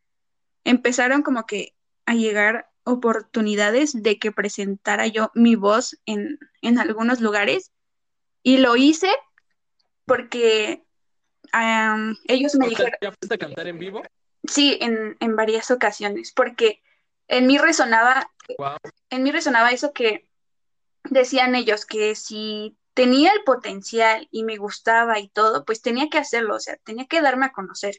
[0.65, 1.75] empezaron como que
[2.07, 7.71] a llegar oportunidades de que presentara yo mi voz en, en algunos lugares.
[8.43, 9.09] Y lo hice
[10.05, 10.85] porque
[12.27, 12.93] ellos me dijeron...
[13.01, 14.03] ¿Ya fuiste a cantar en vivo?
[14.45, 16.83] Sí, en, en varias ocasiones, porque
[17.29, 18.31] en mí resonaba,
[19.11, 20.29] en mí resonaba eso que
[21.05, 26.19] decían ellos, que si tenía el potencial y me gustaba y todo, pues tenía que
[26.19, 27.97] hacerlo, o sea, tenía que darme a conocer.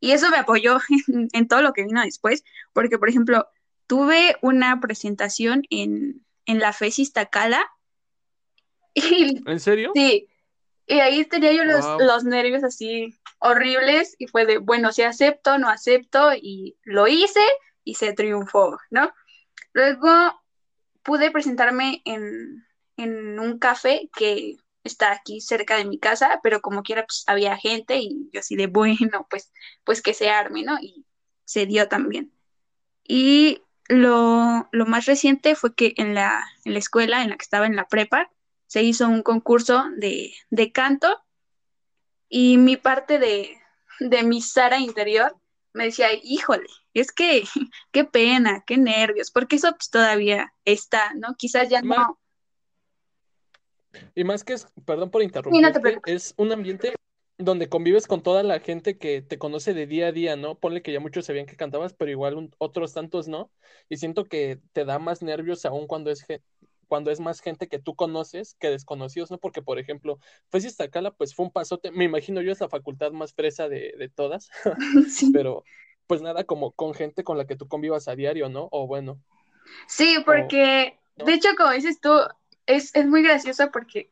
[0.00, 3.48] Y eso me apoyó en, en todo lo que vino después, porque, por ejemplo,
[3.86, 7.64] tuve una presentación en, en la FESIS Tacala.
[8.94, 9.92] ¿En serio?
[9.94, 10.28] Sí,
[10.86, 15.68] y ahí tenía yo los, nervios así horribles y fue de, bueno, si acepto, no
[15.68, 17.40] acepto y lo hice
[17.82, 19.12] y se triunfó, ¿no?
[19.72, 20.08] Luego
[21.02, 22.64] pude presentarme en,
[22.98, 27.98] un café que está aquí cerca de mi casa, pero como quiera pues había gente
[27.98, 29.52] y yo así de, bueno, pues,
[29.84, 30.78] pues que se arme, ¿no?
[30.80, 31.04] Y
[31.44, 32.32] se dio también.
[33.04, 37.44] Y lo, lo más reciente fue que en la, en la escuela en la que
[37.44, 38.30] estaba en la prepa,
[38.76, 40.34] se hizo un concurso de,
[40.74, 41.08] canto
[42.28, 43.56] y mi parte de,
[44.22, 45.34] mi Sara interior
[45.72, 47.44] me decía, híjole, es que
[47.90, 51.36] qué pena, qué nervios, porque eso pues, todavía está, ¿no?
[51.38, 52.20] Quizás ya no.
[54.14, 56.92] Y más que es, perdón por interrumpir, es un ambiente
[57.38, 60.58] donde convives con toda la gente que te conoce de día a día, ¿no?
[60.58, 63.50] Ponle que ya muchos sabían que cantabas, pero igual otros tantos no.
[63.88, 66.26] Y siento que te da más nervios aún cuando es
[66.86, 69.38] cuando es más gente que tú conoces que desconocidos, ¿no?
[69.38, 70.18] Porque, por ejemplo,
[70.50, 73.94] Fesi Tacala, pues fue un pasote, me imagino yo es la facultad más fresa de,
[73.98, 74.48] de todas,
[75.10, 75.30] sí.
[75.32, 75.64] pero
[76.06, 78.68] pues nada, como con gente con la que tú convivas a diario, ¿no?
[78.70, 79.20] O bueno.
[79.88, 82.10] Sí, porque, de hecho, como dices tú,
[82.66, 84.10] es, es muy gracioso porque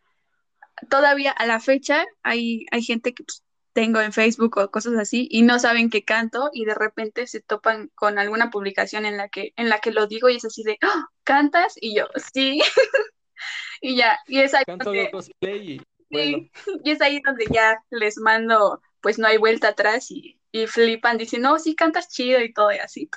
[0.90, 3.43] todavía a la fecha hay, hay gente que pues,
[3.74, 7.40] tengo en Facebook o cosas así y no saben que canto y de repente se
[7.40, 10.62] topan con alguna publicación en la que en la que lo digo y es así
[10.62, 11.08] de ¡Ah!
[11.24, 12.60] cantas y yo sí
[13.82, 15.10] y ya y es ahí donde,
[15.40, 16.50] y, sí,
[16.84, 21.18] y es ahí donde ya les mando pues no hay vuelta atrás y, y flipan
[21.18, 23.10] dicen no sí cantas chido y todo y así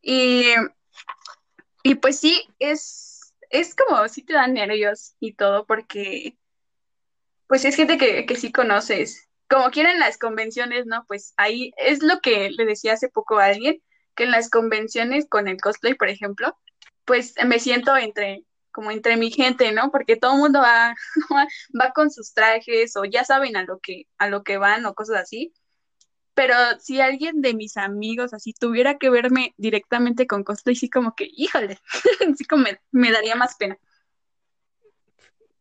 [0.00, 0.54] y
[1.82, 6.38] y pues sí es es como si te dan nervios y todo porque
[7.46, 11.04] pues es gente que, que sí conoces como quieren las convenciones, ¿no?
[11.06, 13.82] Pues ahí es lo que le decía hace poco a alguien,
[14.14, 16.56] que en las convenciones con el cosplay, por ejemplo,
[17.04, 19.90] pues me siento entre como entre mi gente, ¿no?
[19.90, 20.94] Porque todo el mundo va,
[21.80, 24.94] va con sus trajes o ya saben a lo que a lo que van o
[24.94, 25.54] cosas así.
[26.34, 31.14] Pero si alguien de mis amigos así tuviera que verme directamente con cosplay, sí como
[31.14, 31.78] que, híjole,
[32.36, 33.78] sí como me, me daría más pena.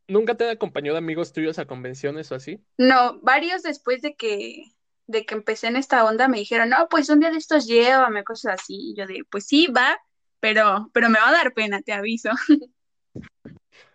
[0.07, 2.63] ¿Nunca te han acompañado amigos tuyos a convenciones o así?
[2.77, 4.63] No, varios después de que,
[5.07, 8.23] de que empecé en esta onda me dijeron, no, pues un día de estos llévame,
[8.23, 8.91] cosas así.
[8.91, 9.97] Y yo de, pues sí, va,
[10.39, 12.29] pero, pero me va a dar pena, te aviso.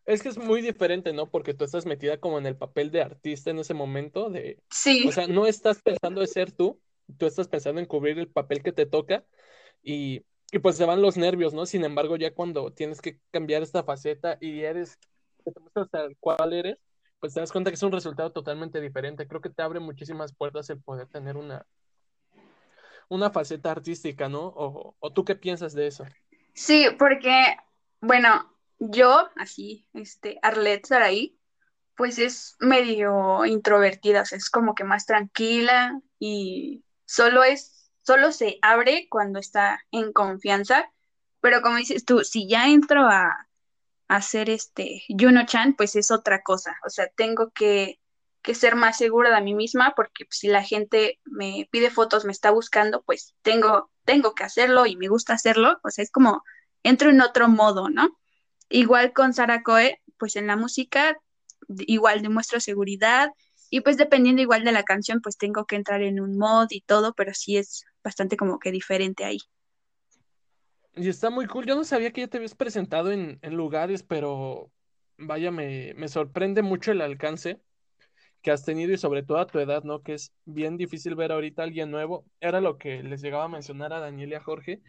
[0.07, 1.31] Es que es muy diferente, ¿no?
[1.31, 5.09] Porque tú estás metida como en el papel de artista en ese momento, de, Sí,
[5.09, 6.81] o sea, no estás pensando de ser tú,
[7.19, 9.25] tú estás pensando en cubrir el papel que te toca
[9.83, 11.67] y, y pues se van los nervios, ¿no?
[11.67, 14.99] Sin embargo, ya cuando tienes que cambiar esta faceta y eres,
[15.43, 16.79] que te muestras tal cual eres,
[17.21, 19.29] pues te das cuenta que es un resultado totalmente diferente.
[19.29, 21.67] Creo que te abre muchísimas puertas el poder tener una,
[23.09, 24.47] una faceta artística, ¿no?
[24.47, 26.05] O, o tú qué piensas de eso.
[26.55, 27.57] sí, porque,
[28.01, 31.39] bueno, yo, así, este, Arlette Saraí,
[31.97, 38.33] pues es medio introvertida, o sea, es como que más tranquila y solo es, solo
[38.33, 40.91] se abre cuando está en confianza,
[41.43, 43.50] pero como dices tú, si ya entro a,
[44.11, 48.01] hacer este Juno-chan, pues es otra cosa, o sea, tengo que,
[48.43, 52.33] que ser más segura de mí misma porque si la gente me pide fotos, me
[52.33, 56.43] está buscando, pues tengo, tengo que hacerlo y me gusta hacerlo, o sea, es como
[56.83, 58.19] entro en otro modo, ¿no?
[58.69, 61.17] Igual con Sarah Coe, pues en la música
[61.69, 63.31] igual demuestro seguridad
[63.71, 66.81] y pues dependiendo igual de la canción, pues tengo que entrar en un mod y
[66.81, 69.39] todo, pero sí es bastante como que diferente ahí.
[70.95, 71.67] Y está muy cool.
[71.67, 74.73] Yo no sabía que ya te habías presentado en, en lugares, pero
[75.19, 77.61] vaya, me, me sorprende mucho el alcance
[78.43, 80.03] que has tenido y sobre todo a tu edad, ¿no?
[80.03, 82.25] Que es bien difícil ver ahorita alguien nuevo.
[82.41, 84.81] Era lo que les llegaba a mencionar a Daniel y a Jorge.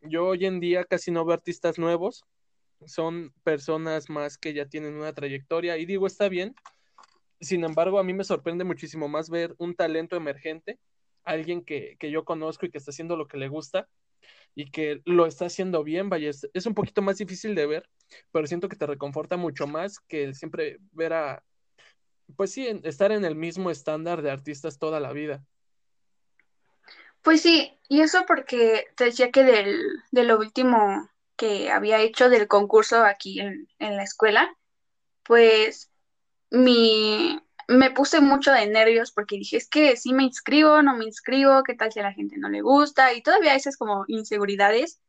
[0.00, 2.24] Yo hoy en día casi no veo artistas nuevos,
[2.86, 6.54] son personas más que ya tienen una trayectoria y digo, está bien.
[7.40, 10.78] Sin embargo, a mí me sorprende muchísimo más ver un talento emergente,
[11.24, 13.88] alguien que, que yo conozco y que está haciendo lo que le gusta
[14.54, 17.88] y que lo está haciendo bien, vaya, es, un poquito más difícil de ver,
[18.32, 21.44] pero siento que te reconforta mucho más que siempre ver a,
[22.36, 25.44] pues sí, estar en el mismo estándar de artistas toda la vida.
[27.22, 32.28] Pues sí, y eso porque te decía que del, de lo último que había hecho
[32.28, 34.56] del concurso aquí en, en la escuela,
[35.22, 35.90] pues
[36.50, 41.04] mi, me puse mucho de nervios porque dije, es que sí me inscribo, no me
[41.04, 45.00] inscribo, qué tal si a la gente no le gusta, y todavía esas como inseguridades,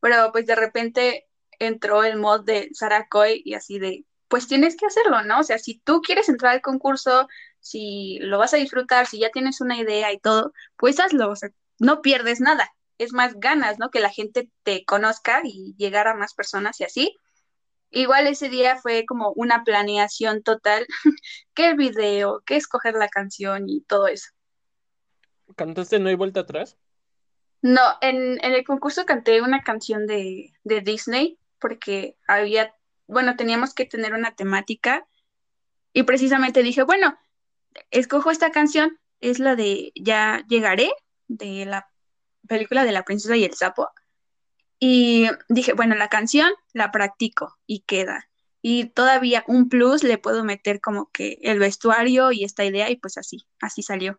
[0.00, 1.26] pero pues de repente
[1.58, 5.40] entró el mod de Sarah Coy y así de, pues tienes que hacerlo, ¿no?
[5.40, 7.28] O sea, si tú quieres entrar al concurso,
[7.60, 11.36] si lo vas a disfrutar, si ya tienes una idea y todo, pues hazlo, o
[11.36, 12.70] sea, no pierdes nada.
[12.98, 13.90] Es más ganas, ¿no?
[13.90, 17.18] Que la gente te conozca y llegar a más personas y así.
[17.90, 20.86] Igual ese día fue como una planeación total,
[21.54, 24.30] que el video, que escoger la canción y todo eso.
[25.56, 26.76] ¿Cantaste No hay vuelta atrás?
[27.62, 32.74] No, en, en el concurso canté una canción de, de Disney porque había,
[33.06, 35.06] bueno, teníamos que tener una temática
[35.92, 37.18] y precisamente dije, bueno,
[37.90, 40.90] escojo esta canción, es la de Ya llegaré,
[41.28, 41.88] de la
[42.46, 43.88] película de la princesa y el sapo.
[44.78, 48.28] Y dije, bueno, la canción la practico y queda.
[48.62, 52.96] Y todavía un plus le puedo meter como que el vestuario y esta idea y
[52.96, 54.18] pues así, así salió.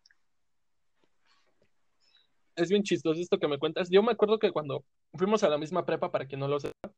[2.56, 3.90] Es bien chistoso esto que me cuentas.
[3.92, 6.92] Yo me acuerdo que cuando fuimos a la misma prepa, para quien no lo sepa,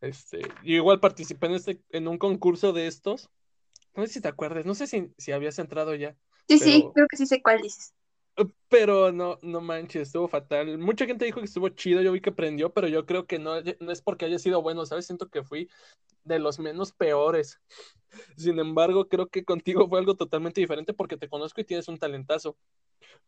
[0.00, 3.30] este, yo igual participé en este, en un concurso de estos.
[3.94, 6.16] No sé si te acuerdas, no sé si, si habías entrado ya,
[6.50, 7.94] Sí, sí, creo que sí sé cuál dices.
[8.68, 10.78] Pero no, no manches, estuvo fatal.
[10.78, 13.54] Mucha gente dijo que estuvo chido, yo vi que aprendió, pero yo creo que no,
[13.80, 15.06] no es porque haya sido bueno, ¿sabes?
[15.06, 15.68] Siento que fui
[16.24, 17.60] de los menos peores.
[18.36, 21.98] Sin embargo, creo que contigo fue algo totalmente diferente porque te conozco y tienes un
[21.98, 22.56] talentazo.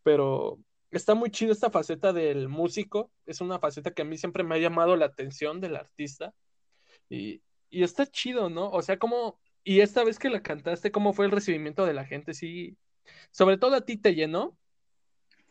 [0.03, 0.59] Pero
[0.91, 3.13] está muy chido esta faceta del músico.
[3.27, 6.35] Es una faceta que a mí siempre me ha llamado la atención del artista.
[7.09, 8.71] Y, y está chido, ¿no?
[8.71, 12.05] O sea, como, y esta vez que la cantaste, ¿cómo fue el recibimiento de la
[12.05, 12.35] gente?
[12.35, 12.77] Sí,
[13.31, 14.59] sobre todo a ti te llenó.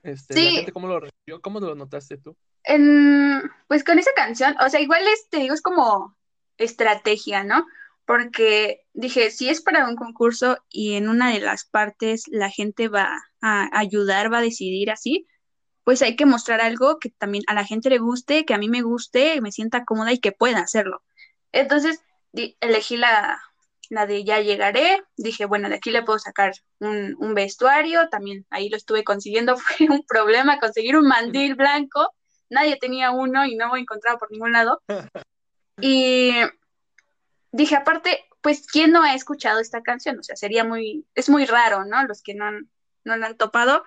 [0.04, 1.42] Este, la Sí, gente, ¿cómo lo recibió?
[1.42, 2.36] ¿Cómo lo notaste tú?
[2.64, 6.16] En, pues con esa canción, o sea, igual es, te digo, es como
[6.58, 7.66] estrategia, ¿no?
[8.06, 12.88] Porque dije, si es para un concurso y en una de las partes la gente
[12.88, 13.10] va
[13.42, 15.28] a ayudar, va a decidir así,
[15.84, 18.70] pues hay que mostrar algo que también a la gente le guste, que a mí
[18.70, 21.04] me guste, me sienta cómoda y que pueda hacerlo.
[21.52, 22.02] Entonces,
[22.62, 23.42] elegí la,
[23.92, 28.46] la de Ya llegaré, dije, bueno, de aquí le puedo sacar un, un vestuario, también
[28.50, 32.16] ahí lo estuve consiguiendo, fue un problema conseguir un mandil blanco,
[32.50, 34.82] nadie tenía uno y no lo encontraba por ningún lado.
[35.84, 36.32] Y
[37.52, 40.20] dije, aparte, pues, ¿quién no ha escuchado esta canción?
[40.20, 42.04] O sea, sería muy, es muy raro, ¿no?
[42.04, 42.70] Los que no han,
[43.04, 43.84] no la han topado.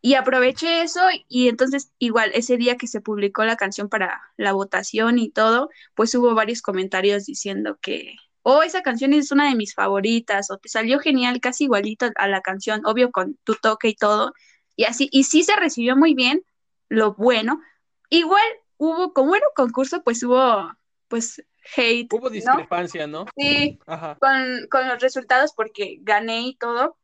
[0.00, 4.52] Y aproveché eso y entonces igual ese día que se publicó la canción para la
[4.52, 8.14] votación y todo, pues hubo varios comentarios diciendo que,
[8.48, 12.28] oh, esa canción es una de mis favoritas, o te salió genial, casi igualito a
[12.28, 14.34] la canción, obvio con tu toque y todo,
[14.76, 16.44] y así, y sí se recibió muy bien,
[16.88, 17.60] lo bueno.
[18.08, 18.44] Igual
[18.76, 20.72] hubo, como era un concurso, pues hubo,
[21.08, 21.44] pues,
[21.76, 22.12] hate.
[22.12, 23.26] Hubo discrepancia, ¿no?
[23.36, 26.96] Sí, Con, con, los resultados porque gané y todo.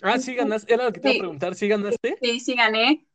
[0.00, 2.16] Ah, sí ganaste, era lo que te iba a preguntar, ¿sí ganaste?
[2.22, 3.06] Sí, sí gané.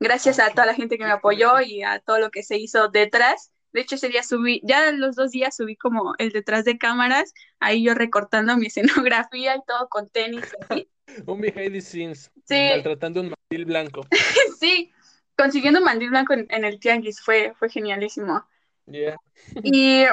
[0.00, 2.88] Gracias a toda la gente que me apoyó y a todo lo que se hizo
[2.88, 3.52] detrás.
[3.72, 7.34] De hecho, ese día subí, ya los dos días subí como el detrás de cámaras,
[7.60, 8.66] ahí yo recortando mi
[9.12, 10.44] escenografía y todo con tenis.
[11.26, 12.68] un behind the scenes, sí.
[12.70, 14.06] maltratando un mandil blanco.
[14.60, 14.92] sí,
[15.36, 18.44] consiguiendo un mandil blanco en, el tianguis, fue, fue genialísimo.
[18.86, 19.16] Yeah.
[19.62, 20.04] y,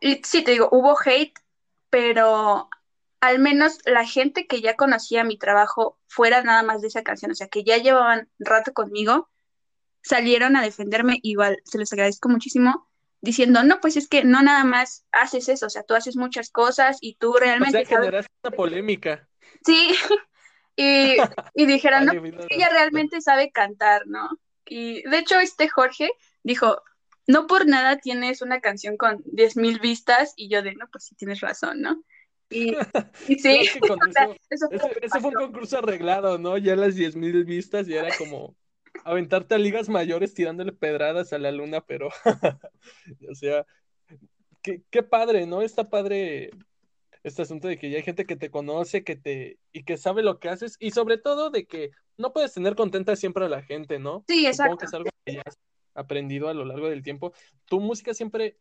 [0.00, 1.38] y sí, te digo, hubo hate,
[1.90, 2.68] pero
[3.20, 7.30] al menos la gente que ya conocía mi trabajo fuera nada más de esa canción,
[7.30, 9.28] o sea, que ya llevaban rato conmigo,
[10.02, 12.88] salieron a defenderme, igual se los agradezco muchísimo,
[13.20, 16.50] diciendo, no, pues es que no nada más haces eso, o sea, tú haces muchas
[16.50, 17.82] cosas y tú realmente...
[17.82, 19.28] O sea, generaste una polémica.
[19.64, 19.90] Sí,
[20.76, 21.16] y,
[21.54, 22.12] y dijeron, no,
[22.48, 24.28] ella realmente sabe cantar, ¿no?
[24.66, 26.10] Y de hecho este Jorge
[26.42, 26.82] dijo,
[27.26, 31.14] no por nada tienes una canción con 10.000 vistas y yo de, no, pues sí
[31.14, 32.02] tienes razón, ¿no?
[32.50, 32.74] Y,
[33.38, 33.68] sí,
[34.50, 34.68] eso,
[35.20, 36.58] fue un concurso arreglado, ¿no?
[36.58, 38.56] Ya las 10.000 vistas y era como
[39.04, 42.08] aventarte a ligas mayores tirándole pedradas a la luna, pero,
[43.30, 43.66] o sea,
[44.62, 45.62] qué, qué padre, ¿no?
[45.62, 46.50] Está padre
[47.22, 50.22] este asunto de que ya hay gente que te conoce, que te, y que sabe
[50.22, 53.62] lo que haces, y sobre todo de que no puedes tener contenta siempre a la
[53.62, 54.24] gente, ¿no?
[54.28, 54.72] Sí, exacto.
[54.72, 55.58] Supongo que es algo que ya has
[55.94, 57.32] aprendido a lo largo del tiempo.
[57.66, 58.58] Tu música siempre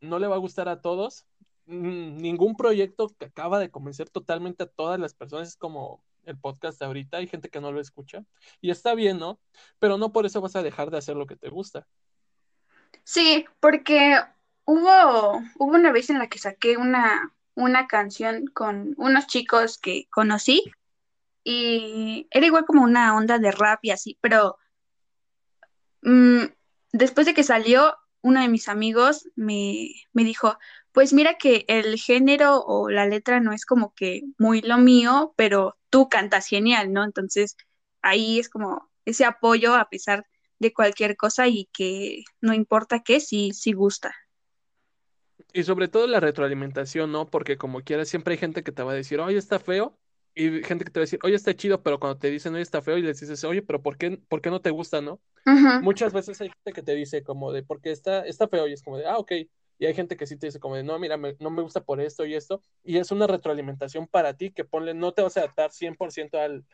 [0.00, 1.26] no le va a gustar a todos.
[1.66, 6.78] Ningún proyecto que acaba de convencer totalmente a todas las personas es como el podcast
[6.78, 8.24] de ahorita, hay gente que no lo escucha
[8.60, 9.40] y está bien, ¿no?
[9.78, 11.86] Pero no por eso vas a dejar de hacer lo que te gusta.
[13.02, 14.18] Sí, porque
[14.64, 20.06] hubo, hubo una vez en la que saqué una, una canción con unos chicos que
[20.10, 20.72] conocí
[21.44, 24.58] y era igual como una onda de rap y así, pero
[26.02, 26.44] mm,
[26.92, 30.58] después de que salió, uno de mis amigos me, me dijo,
[30.94, 35.34] pues mira que el género o la letra no es como que muy lo mío,
[35.36, 37.02] pero tú cantas genial, ¿no?
[37.02, 37.56] Entonces
[38.00, 40.24] ahí es como ese apoyo a pesar
[40.60, 44.14] de cualquier cosa y que no importa qué, sí, sí gusta.
[45.52, 47.26] Y sobre todo la retroalimentación, ¿no?
[47.26, 49.98] Porque como quieras, siempre hay gente que te va a decir, oye, está feo,
[50.32, 52.62] y gente que te va a decir, oye, está chido, pero cuando te dicen, oye,
[52.62, 55.20] está feo, y les dices, oye, pero ¿por qué, por qué no te gusta, no?
[55.82, 58.82] Muchas veces hay gente que te dice como de, porque está, está feo, y es
[58.82, 59.32] como de, ah, ok,
[59.78, 62.00] y hay gente que sí te dice como de, no, mira, no me gusta por
[62.00, 65.40] esto y esto, y es una retroalimentación para ti que ponle, no te vas a
[65.40, 66.64] adaptar 100% al,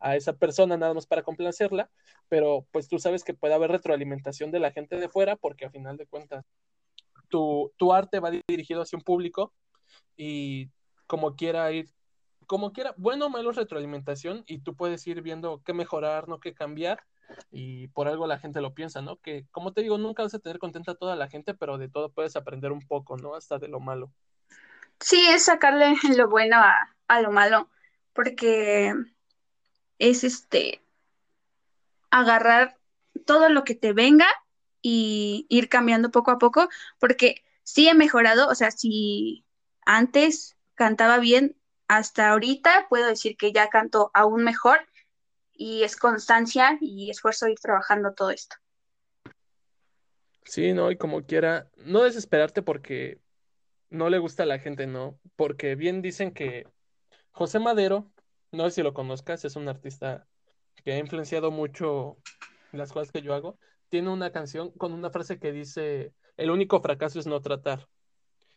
[0.00, 1.90] a esa persona nada más para complacerla,
[2.28, 5.70] pero pues tú sabes que puede haber retroalimentación de la gente de fuera porque a
[5.70, 6.44] final de cuentas
[7.28, 9.52] tu, tu arte va dirigido hacia un público
[10.16, 10.70] y
[11.06, 11.88] como quiera ir,
[12.46, 16.54] como quiera, bueno o malo retroalimentación y tú puedes ir viendo qué mejorar, no qué
[16.54, 17.02] cambiar
[17.50, 19.16] y por algo la gente lo piensa, ¿no?
[19.16, 21.88] Que como te digo, nunca vas a tener contenta a toda la gente, pero de
[21.88, 23.34] todo puedes aprender un poco, ¿no?
[23.34, 24.12] Hasta de lo malo.
[25.00, 27.70] Sí, es sacarle lo bueno a, lo malo,
[28.12, 28.94] porque
[29.98, 30.82] es este
[32.10, 32.78] agarrar
[33.26, 34.26] todo lo que te venga
[34.80, 36.68] y ir cambiando poco a poco,
[36.98, 39.44] porque sí he mejorado, o sea, si
[39.84, 41.56] antes cantaba bien,
[41.88, 44.86] hasta ahorita puedo decir que ya canto aún mejor
[45.58, 48.56] y es constancia y esfuerzo ir trabajando todo esto.
[50.44, 53.20] Sí, no, y como quiera, no desesperarte porque
[53.90, 56.66] no le gusta a la gente, no, porque bien dicen que
[57.32, 58.10] José Madero,
[58.52, 60.26] no sé si lo conozcas, es un artista
[60.84, 62.16] que ha influenciado mucho
[62.72, 66.80] las cosas que yo hago, tiene una canción con una frase que dice, el único
[66.80, 67.88] fracaso es no tratar.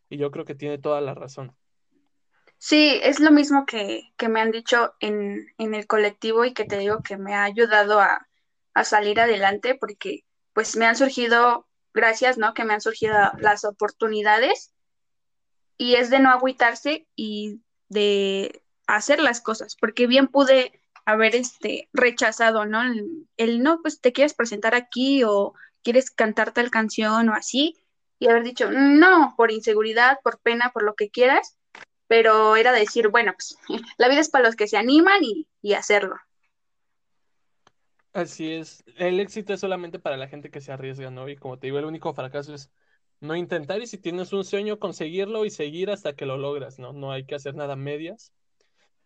[0.07, 1.55] Y yo creo que tiene toda la razón.
[2.64, 7.01] Sí, es lo mismo que, me han dicho en, el colectivo y que te digo
[7.01, 8.28] que me ha ayudado a,
[8.84, 12.53] salir adelante porque pues me han surgido, gracias, ¿no?
[12.53, 14.74] Que me han surgido las oportunidades
[15.76, 21.89] y es de no agüitarse y de hacer las cosas, porque bien pude haber este
[21.93, 22.84] rechazado, ¿no?
[22.84, 27.76] El, el, no, pues te quieres presentar aquí o quieres cantar tal canción o así
[28.20, 31.57] y haber dicho, no, por inseguridad, por pena, por lo que quieras,
[32.12, 33.57] pero era decir, bueno, pues
[33.97, 36.18] la vida es para los que se animan y, hacerlo.
[38.12, 41.30] Así es, el éxito es solamente para la gente que se arriesga, ¿no?
[41.30, 42.70] Y como te digo, el único fracaso es
[43.22, 46.91] no intentar y si tienes un sueño, conseguirlo y seguir hasta que lo logras, ¿no?
[46.91, 48.34] No hay que hacer nada medias.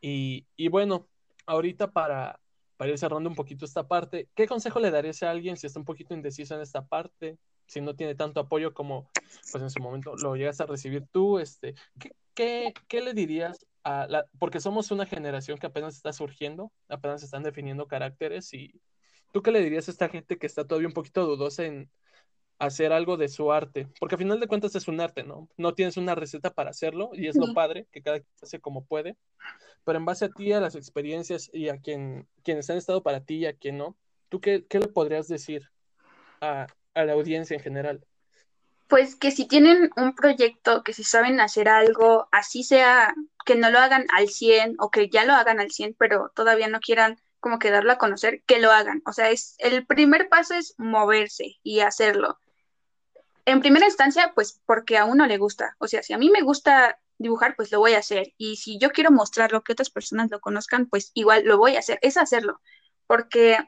[0.02, 1.08] Y, y bueno,
[1.46, 2.40] ahorita para,
[2.76, 5.78] para ir cerrando un poquito esta parte, ¿qué consejo le darías a alguien si está
[5.78, 7.38] un poquito indeciso en esta parte?
[7.68, 9.10] si no tiene tanto apoyo como
[9.52, 14.08] pues en su momento lo llegas a recibir tú, este, ¿qué, qué, le dirías a
[14.08, 18.80] la, porque somos una generación que apenas está surgiendo, apenas están definiendo caracteres y
[19.32, 21.90] tú qué le dirías a esta gente que está todavía un poquito dudosa en
[22.60, 23.88] hacer algo de su arte?
[24.00, 25.50] Porque a final de cuentas es un arte, ¿no?
[25.58, 28.86] No tienes una receta para hacerlo y es lo padre, que cada quien hace como
[28.86, 29.18] puede,
[29.84, 33.24] pero en base a ti, a las experiencias y a quien, quienes han estado para
[33.24, 33.98] ti y a quien no,
[34.30, 35.70] ¿tú qué, qué le podrías decir
[36.42, 38.06] a, a la audiencia en general?
[38.88, 43.14] Pues que si tienen un proyecto, que si saben hacer algo, así sea
[43.46, 46.68] que no lo hagan al 100 o que ya lo hagan al 100, pero todavía
[46.68, 49.04] no quieran como que darlo a conocer, que lo hagan.
[49.06, 52.40] O sea, es el primer paso es moverse y hacerlo.
[53.46, 55.76] En primera instancia, pues porque a uno le gusta.
[55.80, 58.34] O sea, si a mí me gusta dibujar, pues lo voy a hacer.
[58.38, 61.80] Y si yo quiero mostrarlo, que otras personas lo conozcan, pues igual lo voy a
[61.80, 62.00] hacer.
[62.02, 62.62] Es hacerlo.
[63.06, 63.60] Porque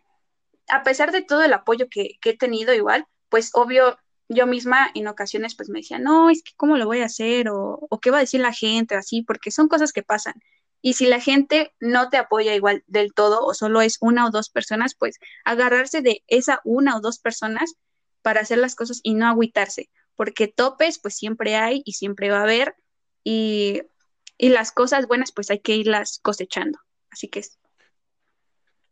[0.70, 3.98] a pesar de todo el apoyo que, que he tenido igual, pues obvio
[4.30, 7.50] yo misma en ocasiones pues me decía, no, es que cómo lo voy a hacer
[7.50, 10.36] o, qué va a decir la gente, así, porque son cosas que pasan.
[10.82, 14.32] Y si la gente no te apoya igual del todo o solo es una o
[14.32, 17.76] dos personas, pues agarrarse de esa una o dos personas
[18.22, 22.40] para hacer las cosas y no agüitarse, porque topes pues siempre hay y siempre va
[22.40, 22.76] a haber
[23.24, 23.82] y,
[24.38, 26.80] y las cosas buenas pues hay que irlas cosechando.
[27.10, 27.58] Así que es.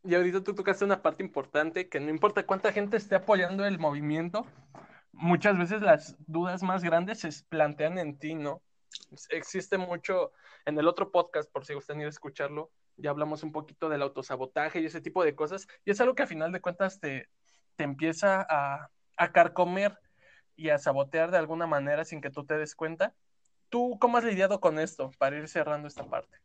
[0.03, 3.79] Y ahorita tú tocaste una parte importante, que no importa cuánta gente esté apoyando el
[3.79, 4.45] movimiento,
[5.15, 8.61] muchas veces las dudas más grandes se plantean en ti, ¿no?
[9.29, 10.31] Existe mucho,
[10.65, 14.01] en el otro podcast, por si gustan ir a escucharlo, ya hablamos un poquito del
[14.01, 17.27] autosabotaje y ese tipo de cosas, y es algo que a final de cuentas te,
[17.75, 19.97] te empieza a, a carcomer
[20.55, 23.13] y a sabotear de alguna manera sin que tú te des cuenta.
[23.69, 26.37] ¿Tú cómo has lidiado con esto para ir cerrando esta parte?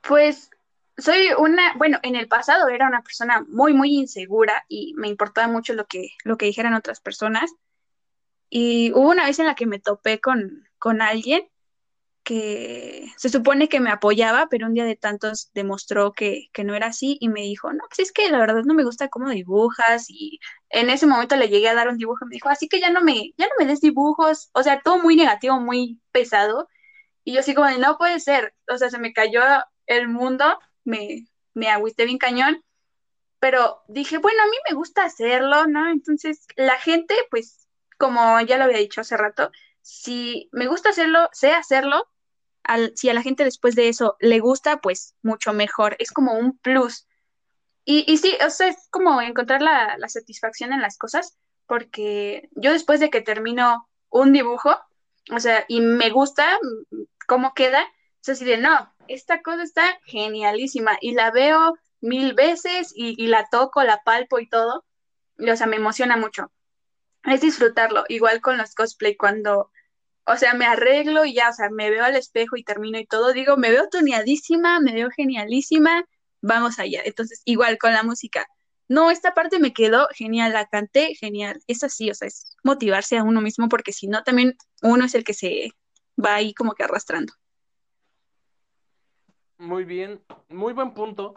[0.00, 0.50] Pues
[0.96, 5.48] soy una, bueno, en el pasado era una persona muy, muy insegura y me importaba
[5.48, 7.52] mucho lo que, lo que dijeran otras personas.
[8.48, 11.48] Y hubo una vez en la que me topé con, con alguien
[12.24, 16.74] que se supone que me apoyaba, pero un día de tantos demostró que, que, no
[16.74, 19.28] era así y me dijo, no, pues es que la verdad no me gusta cómo
[19.30, 20.40] dibujas y
[20.70, 22.90] en ese momento le llegué a dar un dibujo y me dijo, así que ya
[22.90, 26.68] no me, ya no me des dibujos, o sea, todo muy negativo, muy pesado.
[27.24, 29.42] Y yo así como de, no puede ser, o sea, se me cayó
[29.86, 32.62] el mundo me, me agüité bien cañón,
[33.40, 35.90] pero dije, bueno, a mí me gusta hacerlo, ¿no?
[35.90, 37.68] Entonces, la gente, pues,
[37.98, 39.50] como ya lo había dicho hace rato,
[39.82, 42.08] si me gusta hacerlo, sé hacerlo,
[42.62, 46.38] al, si a la gente después de eso le gusta, pues mucho mejor, es como
[46.38, 47.06] un plus.
[47.84, 52.48] Y, y sí, o sea, es como encontrar la, la satisfacción en las cosas, porque
[52.52, 54.74] yo después de que termino un dibujo,
[55.30, 56.58] o sea, y me gusta
[57.26, 57.84] cómo queda,
[58.22, 63.46] es así de, no, esta cosa está genialísima y la veo mil veces y, la
[63.50, 64.84] toco, la palpo y todo.
[65.38, 66.52] Y, o sea, me emociona mucho.
[67.24, 69.70] Es disfrutarlo, igual con los cosplay, cuando,
[70.26, 73.06] o sea, me arreglo y ya, o sea, me veo al espejo y termino y
[73.06, 76.04] todo, digo, me veo tuneadísima, me veo genialísima,
[76.42, 77.00] vamos allá.
[77.04, 78.46] Entonces, igual con la música.
[78.88, 81.62] No, esta parte me quedó genial, la canté genial.
[81.66, 85.14] Es así, o sea, es motivarse a uno mismo porque si no, también uno es
[85.14, 85.70] el que se
[86.22, 87.32] va ahí como que arrastrando.
[89.64, 91.34] Muy bien, muy buen punto.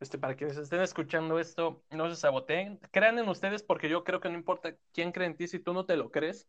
[0.00, 2.80] Este, para quienes estén escuchando esto, no se saboteen.
[2.90, 5.72] Crean en ustedes porque yo creo que no importa quién cree en ti, si tú
[5.72, 6.48] no te lo crees.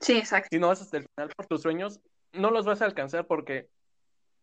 [0.00, 0.48] Sí, exacto.
[0.50, 2.00] Si no vas hasta el final por tus sueños,
[2.32, 3.70] no los vas a alcanzar porque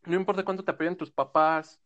[0.06, 1.82] no importa cuánto te apoyen tus papás,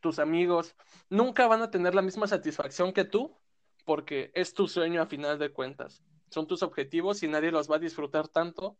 [0.00, 0.74] tus amigos,
[1.08, 3.38] nunca van a tener la misma satisfacción que tú
[3.84, 6.02] porque es tu sueño a final de cuentas.
[6.30, 8.76] Son tus objetivos y nadie los va a disfrutar tanto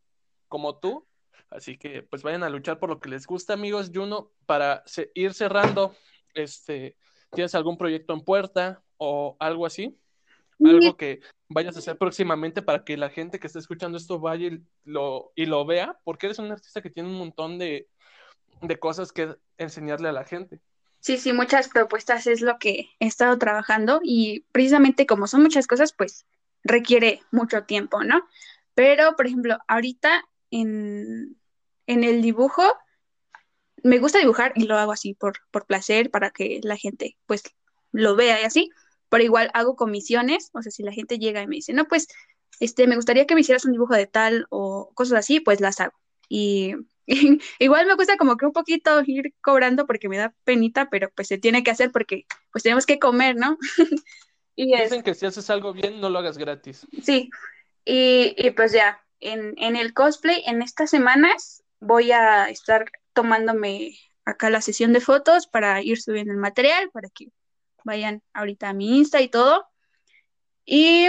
[0.49, 1.07] como tú
[1.51, 3.91] Así que pues vayan a luchar por lo que les gusta, amigos.
[3.95, 5.95] Juno, para ir cerrando,
[6.35, 6.97] este,
[7.33, 9.99] ¿tienes algún proyecto en puerta o algo así?
[10.65, 14.49] Algo que vayas a hacer próximamente para que la gente que esté escuchando esto vaya
[14.49, 17.89] y lo, y lo vea, porque eres un artista que tiene un montón de,
[18.61, 20.61] de cosas que enseñarle a la gente.
[21.01, 25.67] Sí, sí, muchas propuestas es lo que he estado trabajando y precisamente como son muchas
[25.67, 26.25] cosas, pues
[26.63, 28.27] requiere mucho tiempo, ¿no?
[28.75, 30.25] Pero, por ejemplo, ahorita
[30.61, 31.37] en,
[31.87, 32.63] el dibujo,
[33.83, 37.43] me gusta dibujar y lo hago así por, por placer, para que la gente pues
[37.93, 38.71] lo vea y así,
[39.09, 42.09] pero igual hago comisiones, o sea, si la gente llega y me dice, no, pues,
[42.61, 45.81] este, me gustaría que me hicieras un dibujo de tal o cosas así, pues las
[45.81, 45.95] hago.
[46.29, 46.75] Y,
[47.59, 51.29] igual me cuesta como que un poquito ir cobrando porque me da penita, pero pues
[51.29, 53.59] se tiene que hacer porque pues tenemos que comer, ¿no?
[54.57, 56.87] y Dicen que si haces algo bien, no lo hagas gratis.
[57.03, 57.31] Sí,
[57.85, 64.51] y, y pues ya, en, el cosplay, en estas semanas voy a estar tomándome acá
[64.51, 67.29] la sesión de fotos para ir subiendo el material, para que
[67.85, 69.67] vayan ahorita a mi Insta y todo.
[70.65, 71.09] Y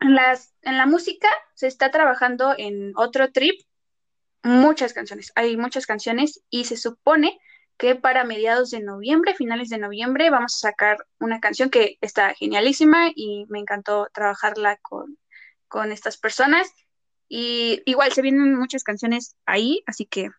[0.00, 3.60] En, las, en la música se está trabajando en otro trip
[4.44, 7.38] muchas canciones, hay muchas canciones y se supone
[7.76, 12.34] que para mediados de noviembre, finales de noviembre, vamos a sacar una canción que está
[12.34, 15.16] genialísima y me encantó trabajarla con,
[15.68, 16.68] con estas personas.
[17.28, 20.30] Y igual se vienen muchas canciones ahí, así que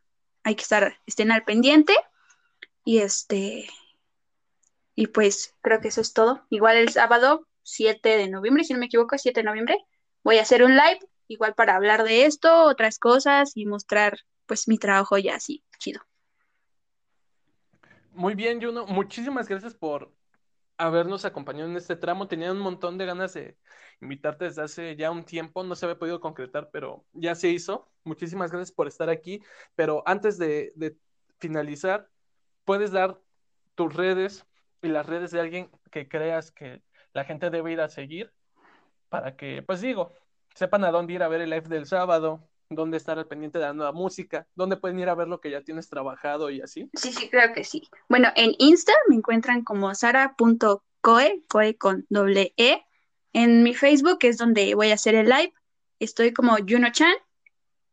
[0.44, 1.96] hay que estar, estén al pendiente.
[2.84, 3.70] Y este,
[4.96, 6.46] y pues creo que eso es todo.
[6.50, 9.78] Igual el sábado 7 de noviembre, si no me equivoco, 7 de noviembre,
[10.24, 14.68] voy a hacer un live, igual para hablar de esto, otras cosas y mostrar pues
[14.68, 16.02] mi trabajo ya así, chido.
[18.12, 18.86] Muy bien, Juno.
[18.88, 20.12] Muchísimas gracias por
[20.80, 22.28] habernos acompañado en este tramo.
[22.28, 23.58] Tenía un montón de ganas de
[24.02, 25.64] invitarte desde hace ya un tiempo.
[25.64, 27.92] No se había podido concretar, pero ya se hizo.
[28.04, 29.42] Muchísimas gracias por estar aquí.
[29.76, 30.98] Pero antes de, de
[31.40, 32.10] finalizar,
[32.66, 33.22] puedes dar
[33.76, 34.48] tus redes
[34.82, 36.82] y las redes de alguien que creas que
[37.14, 38.34] la gente debe ir a seguir
[39.10, 40.14] para que, pues digo,
[40.56, 43.66] sepan a dónde ir a ver el live del sábado, dónde estar al pendiente de
[43.66, 46.90] la nueva música, dónde pueden ir a ver lo que ya tienes trabajado y así.
[46.94, 47.90] Sí, sí, creo que sí.
[48.08, 52.84] Bueno, en Insta me encuentran como sara.coe, coe con doble E.
[53.34, 55.54] En mi Facebook es donde voy a hacer el live.
[56.00, 57.14] Estoy como Juno-chan.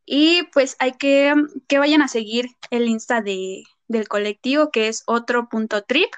[0.05, 1.33] Y pues hay que
[1.67, 5.49] que vayan a seguir el Insta de, del colectivo que es otro
[5.85, 6.09] trip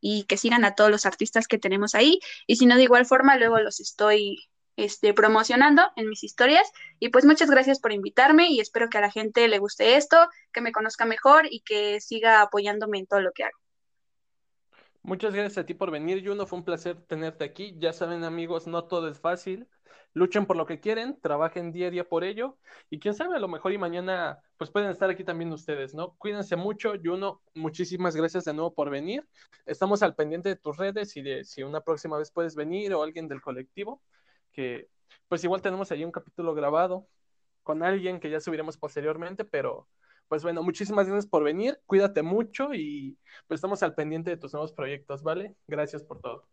[0.00, 2.20] y que sigan a todos los artistas que tenemos ahí.
[2.46, 4.38] Y si no, de igual forma, luego los estoy
[4.76, 6.70] este, promocionando en mis historias.
[6.98, 10.16] Y pues muchas gracias por invitarme y espero que a la gente le guste esto,
[10.52, 13.58] que me conozca mejor y que siga apoyándome en todo lo que hago.
[15.02, 16.46] Muchas gracias a ti por venir, Juno.
[16.46, 17.74] Fue un placer tenerte aquí.
[17.78, 19.68] Ya saben, amigos, no todo es fácil.
[20.14, 22.56] Luchen por lo que quieren, trabajen día a día por ello.
[22.88, 26.14] Y quién sabe, a lo mejor y mañana, pues pueden estar aquí también ustedes, ¿no?
[26.16, 26.94] Cuídense mucho.
[27.04, 29.28] Juno, muchísimas gracias de nuevo por venir.
[29.66, 33.02] Estamos al pendiente de tus redes y de si una próxima vez puedes venir o
[33.02, 34.00] alguien del colectivo
[34.54, 34.88] que
[35.28, 37.06] pues igual tenemos ahí un capítulo grabado
[37.62, 39.88] con alguien que ya subiremos posteriormente, pero
[40.28, 44.52] pues bueno, muchísimas gracias por venir, cuídate mucho y pues estamos al pendiente de tus
[44.52, 45.54] nuevos proyectos, ¿vale?
[45.66, 46.48] Gracias por todo.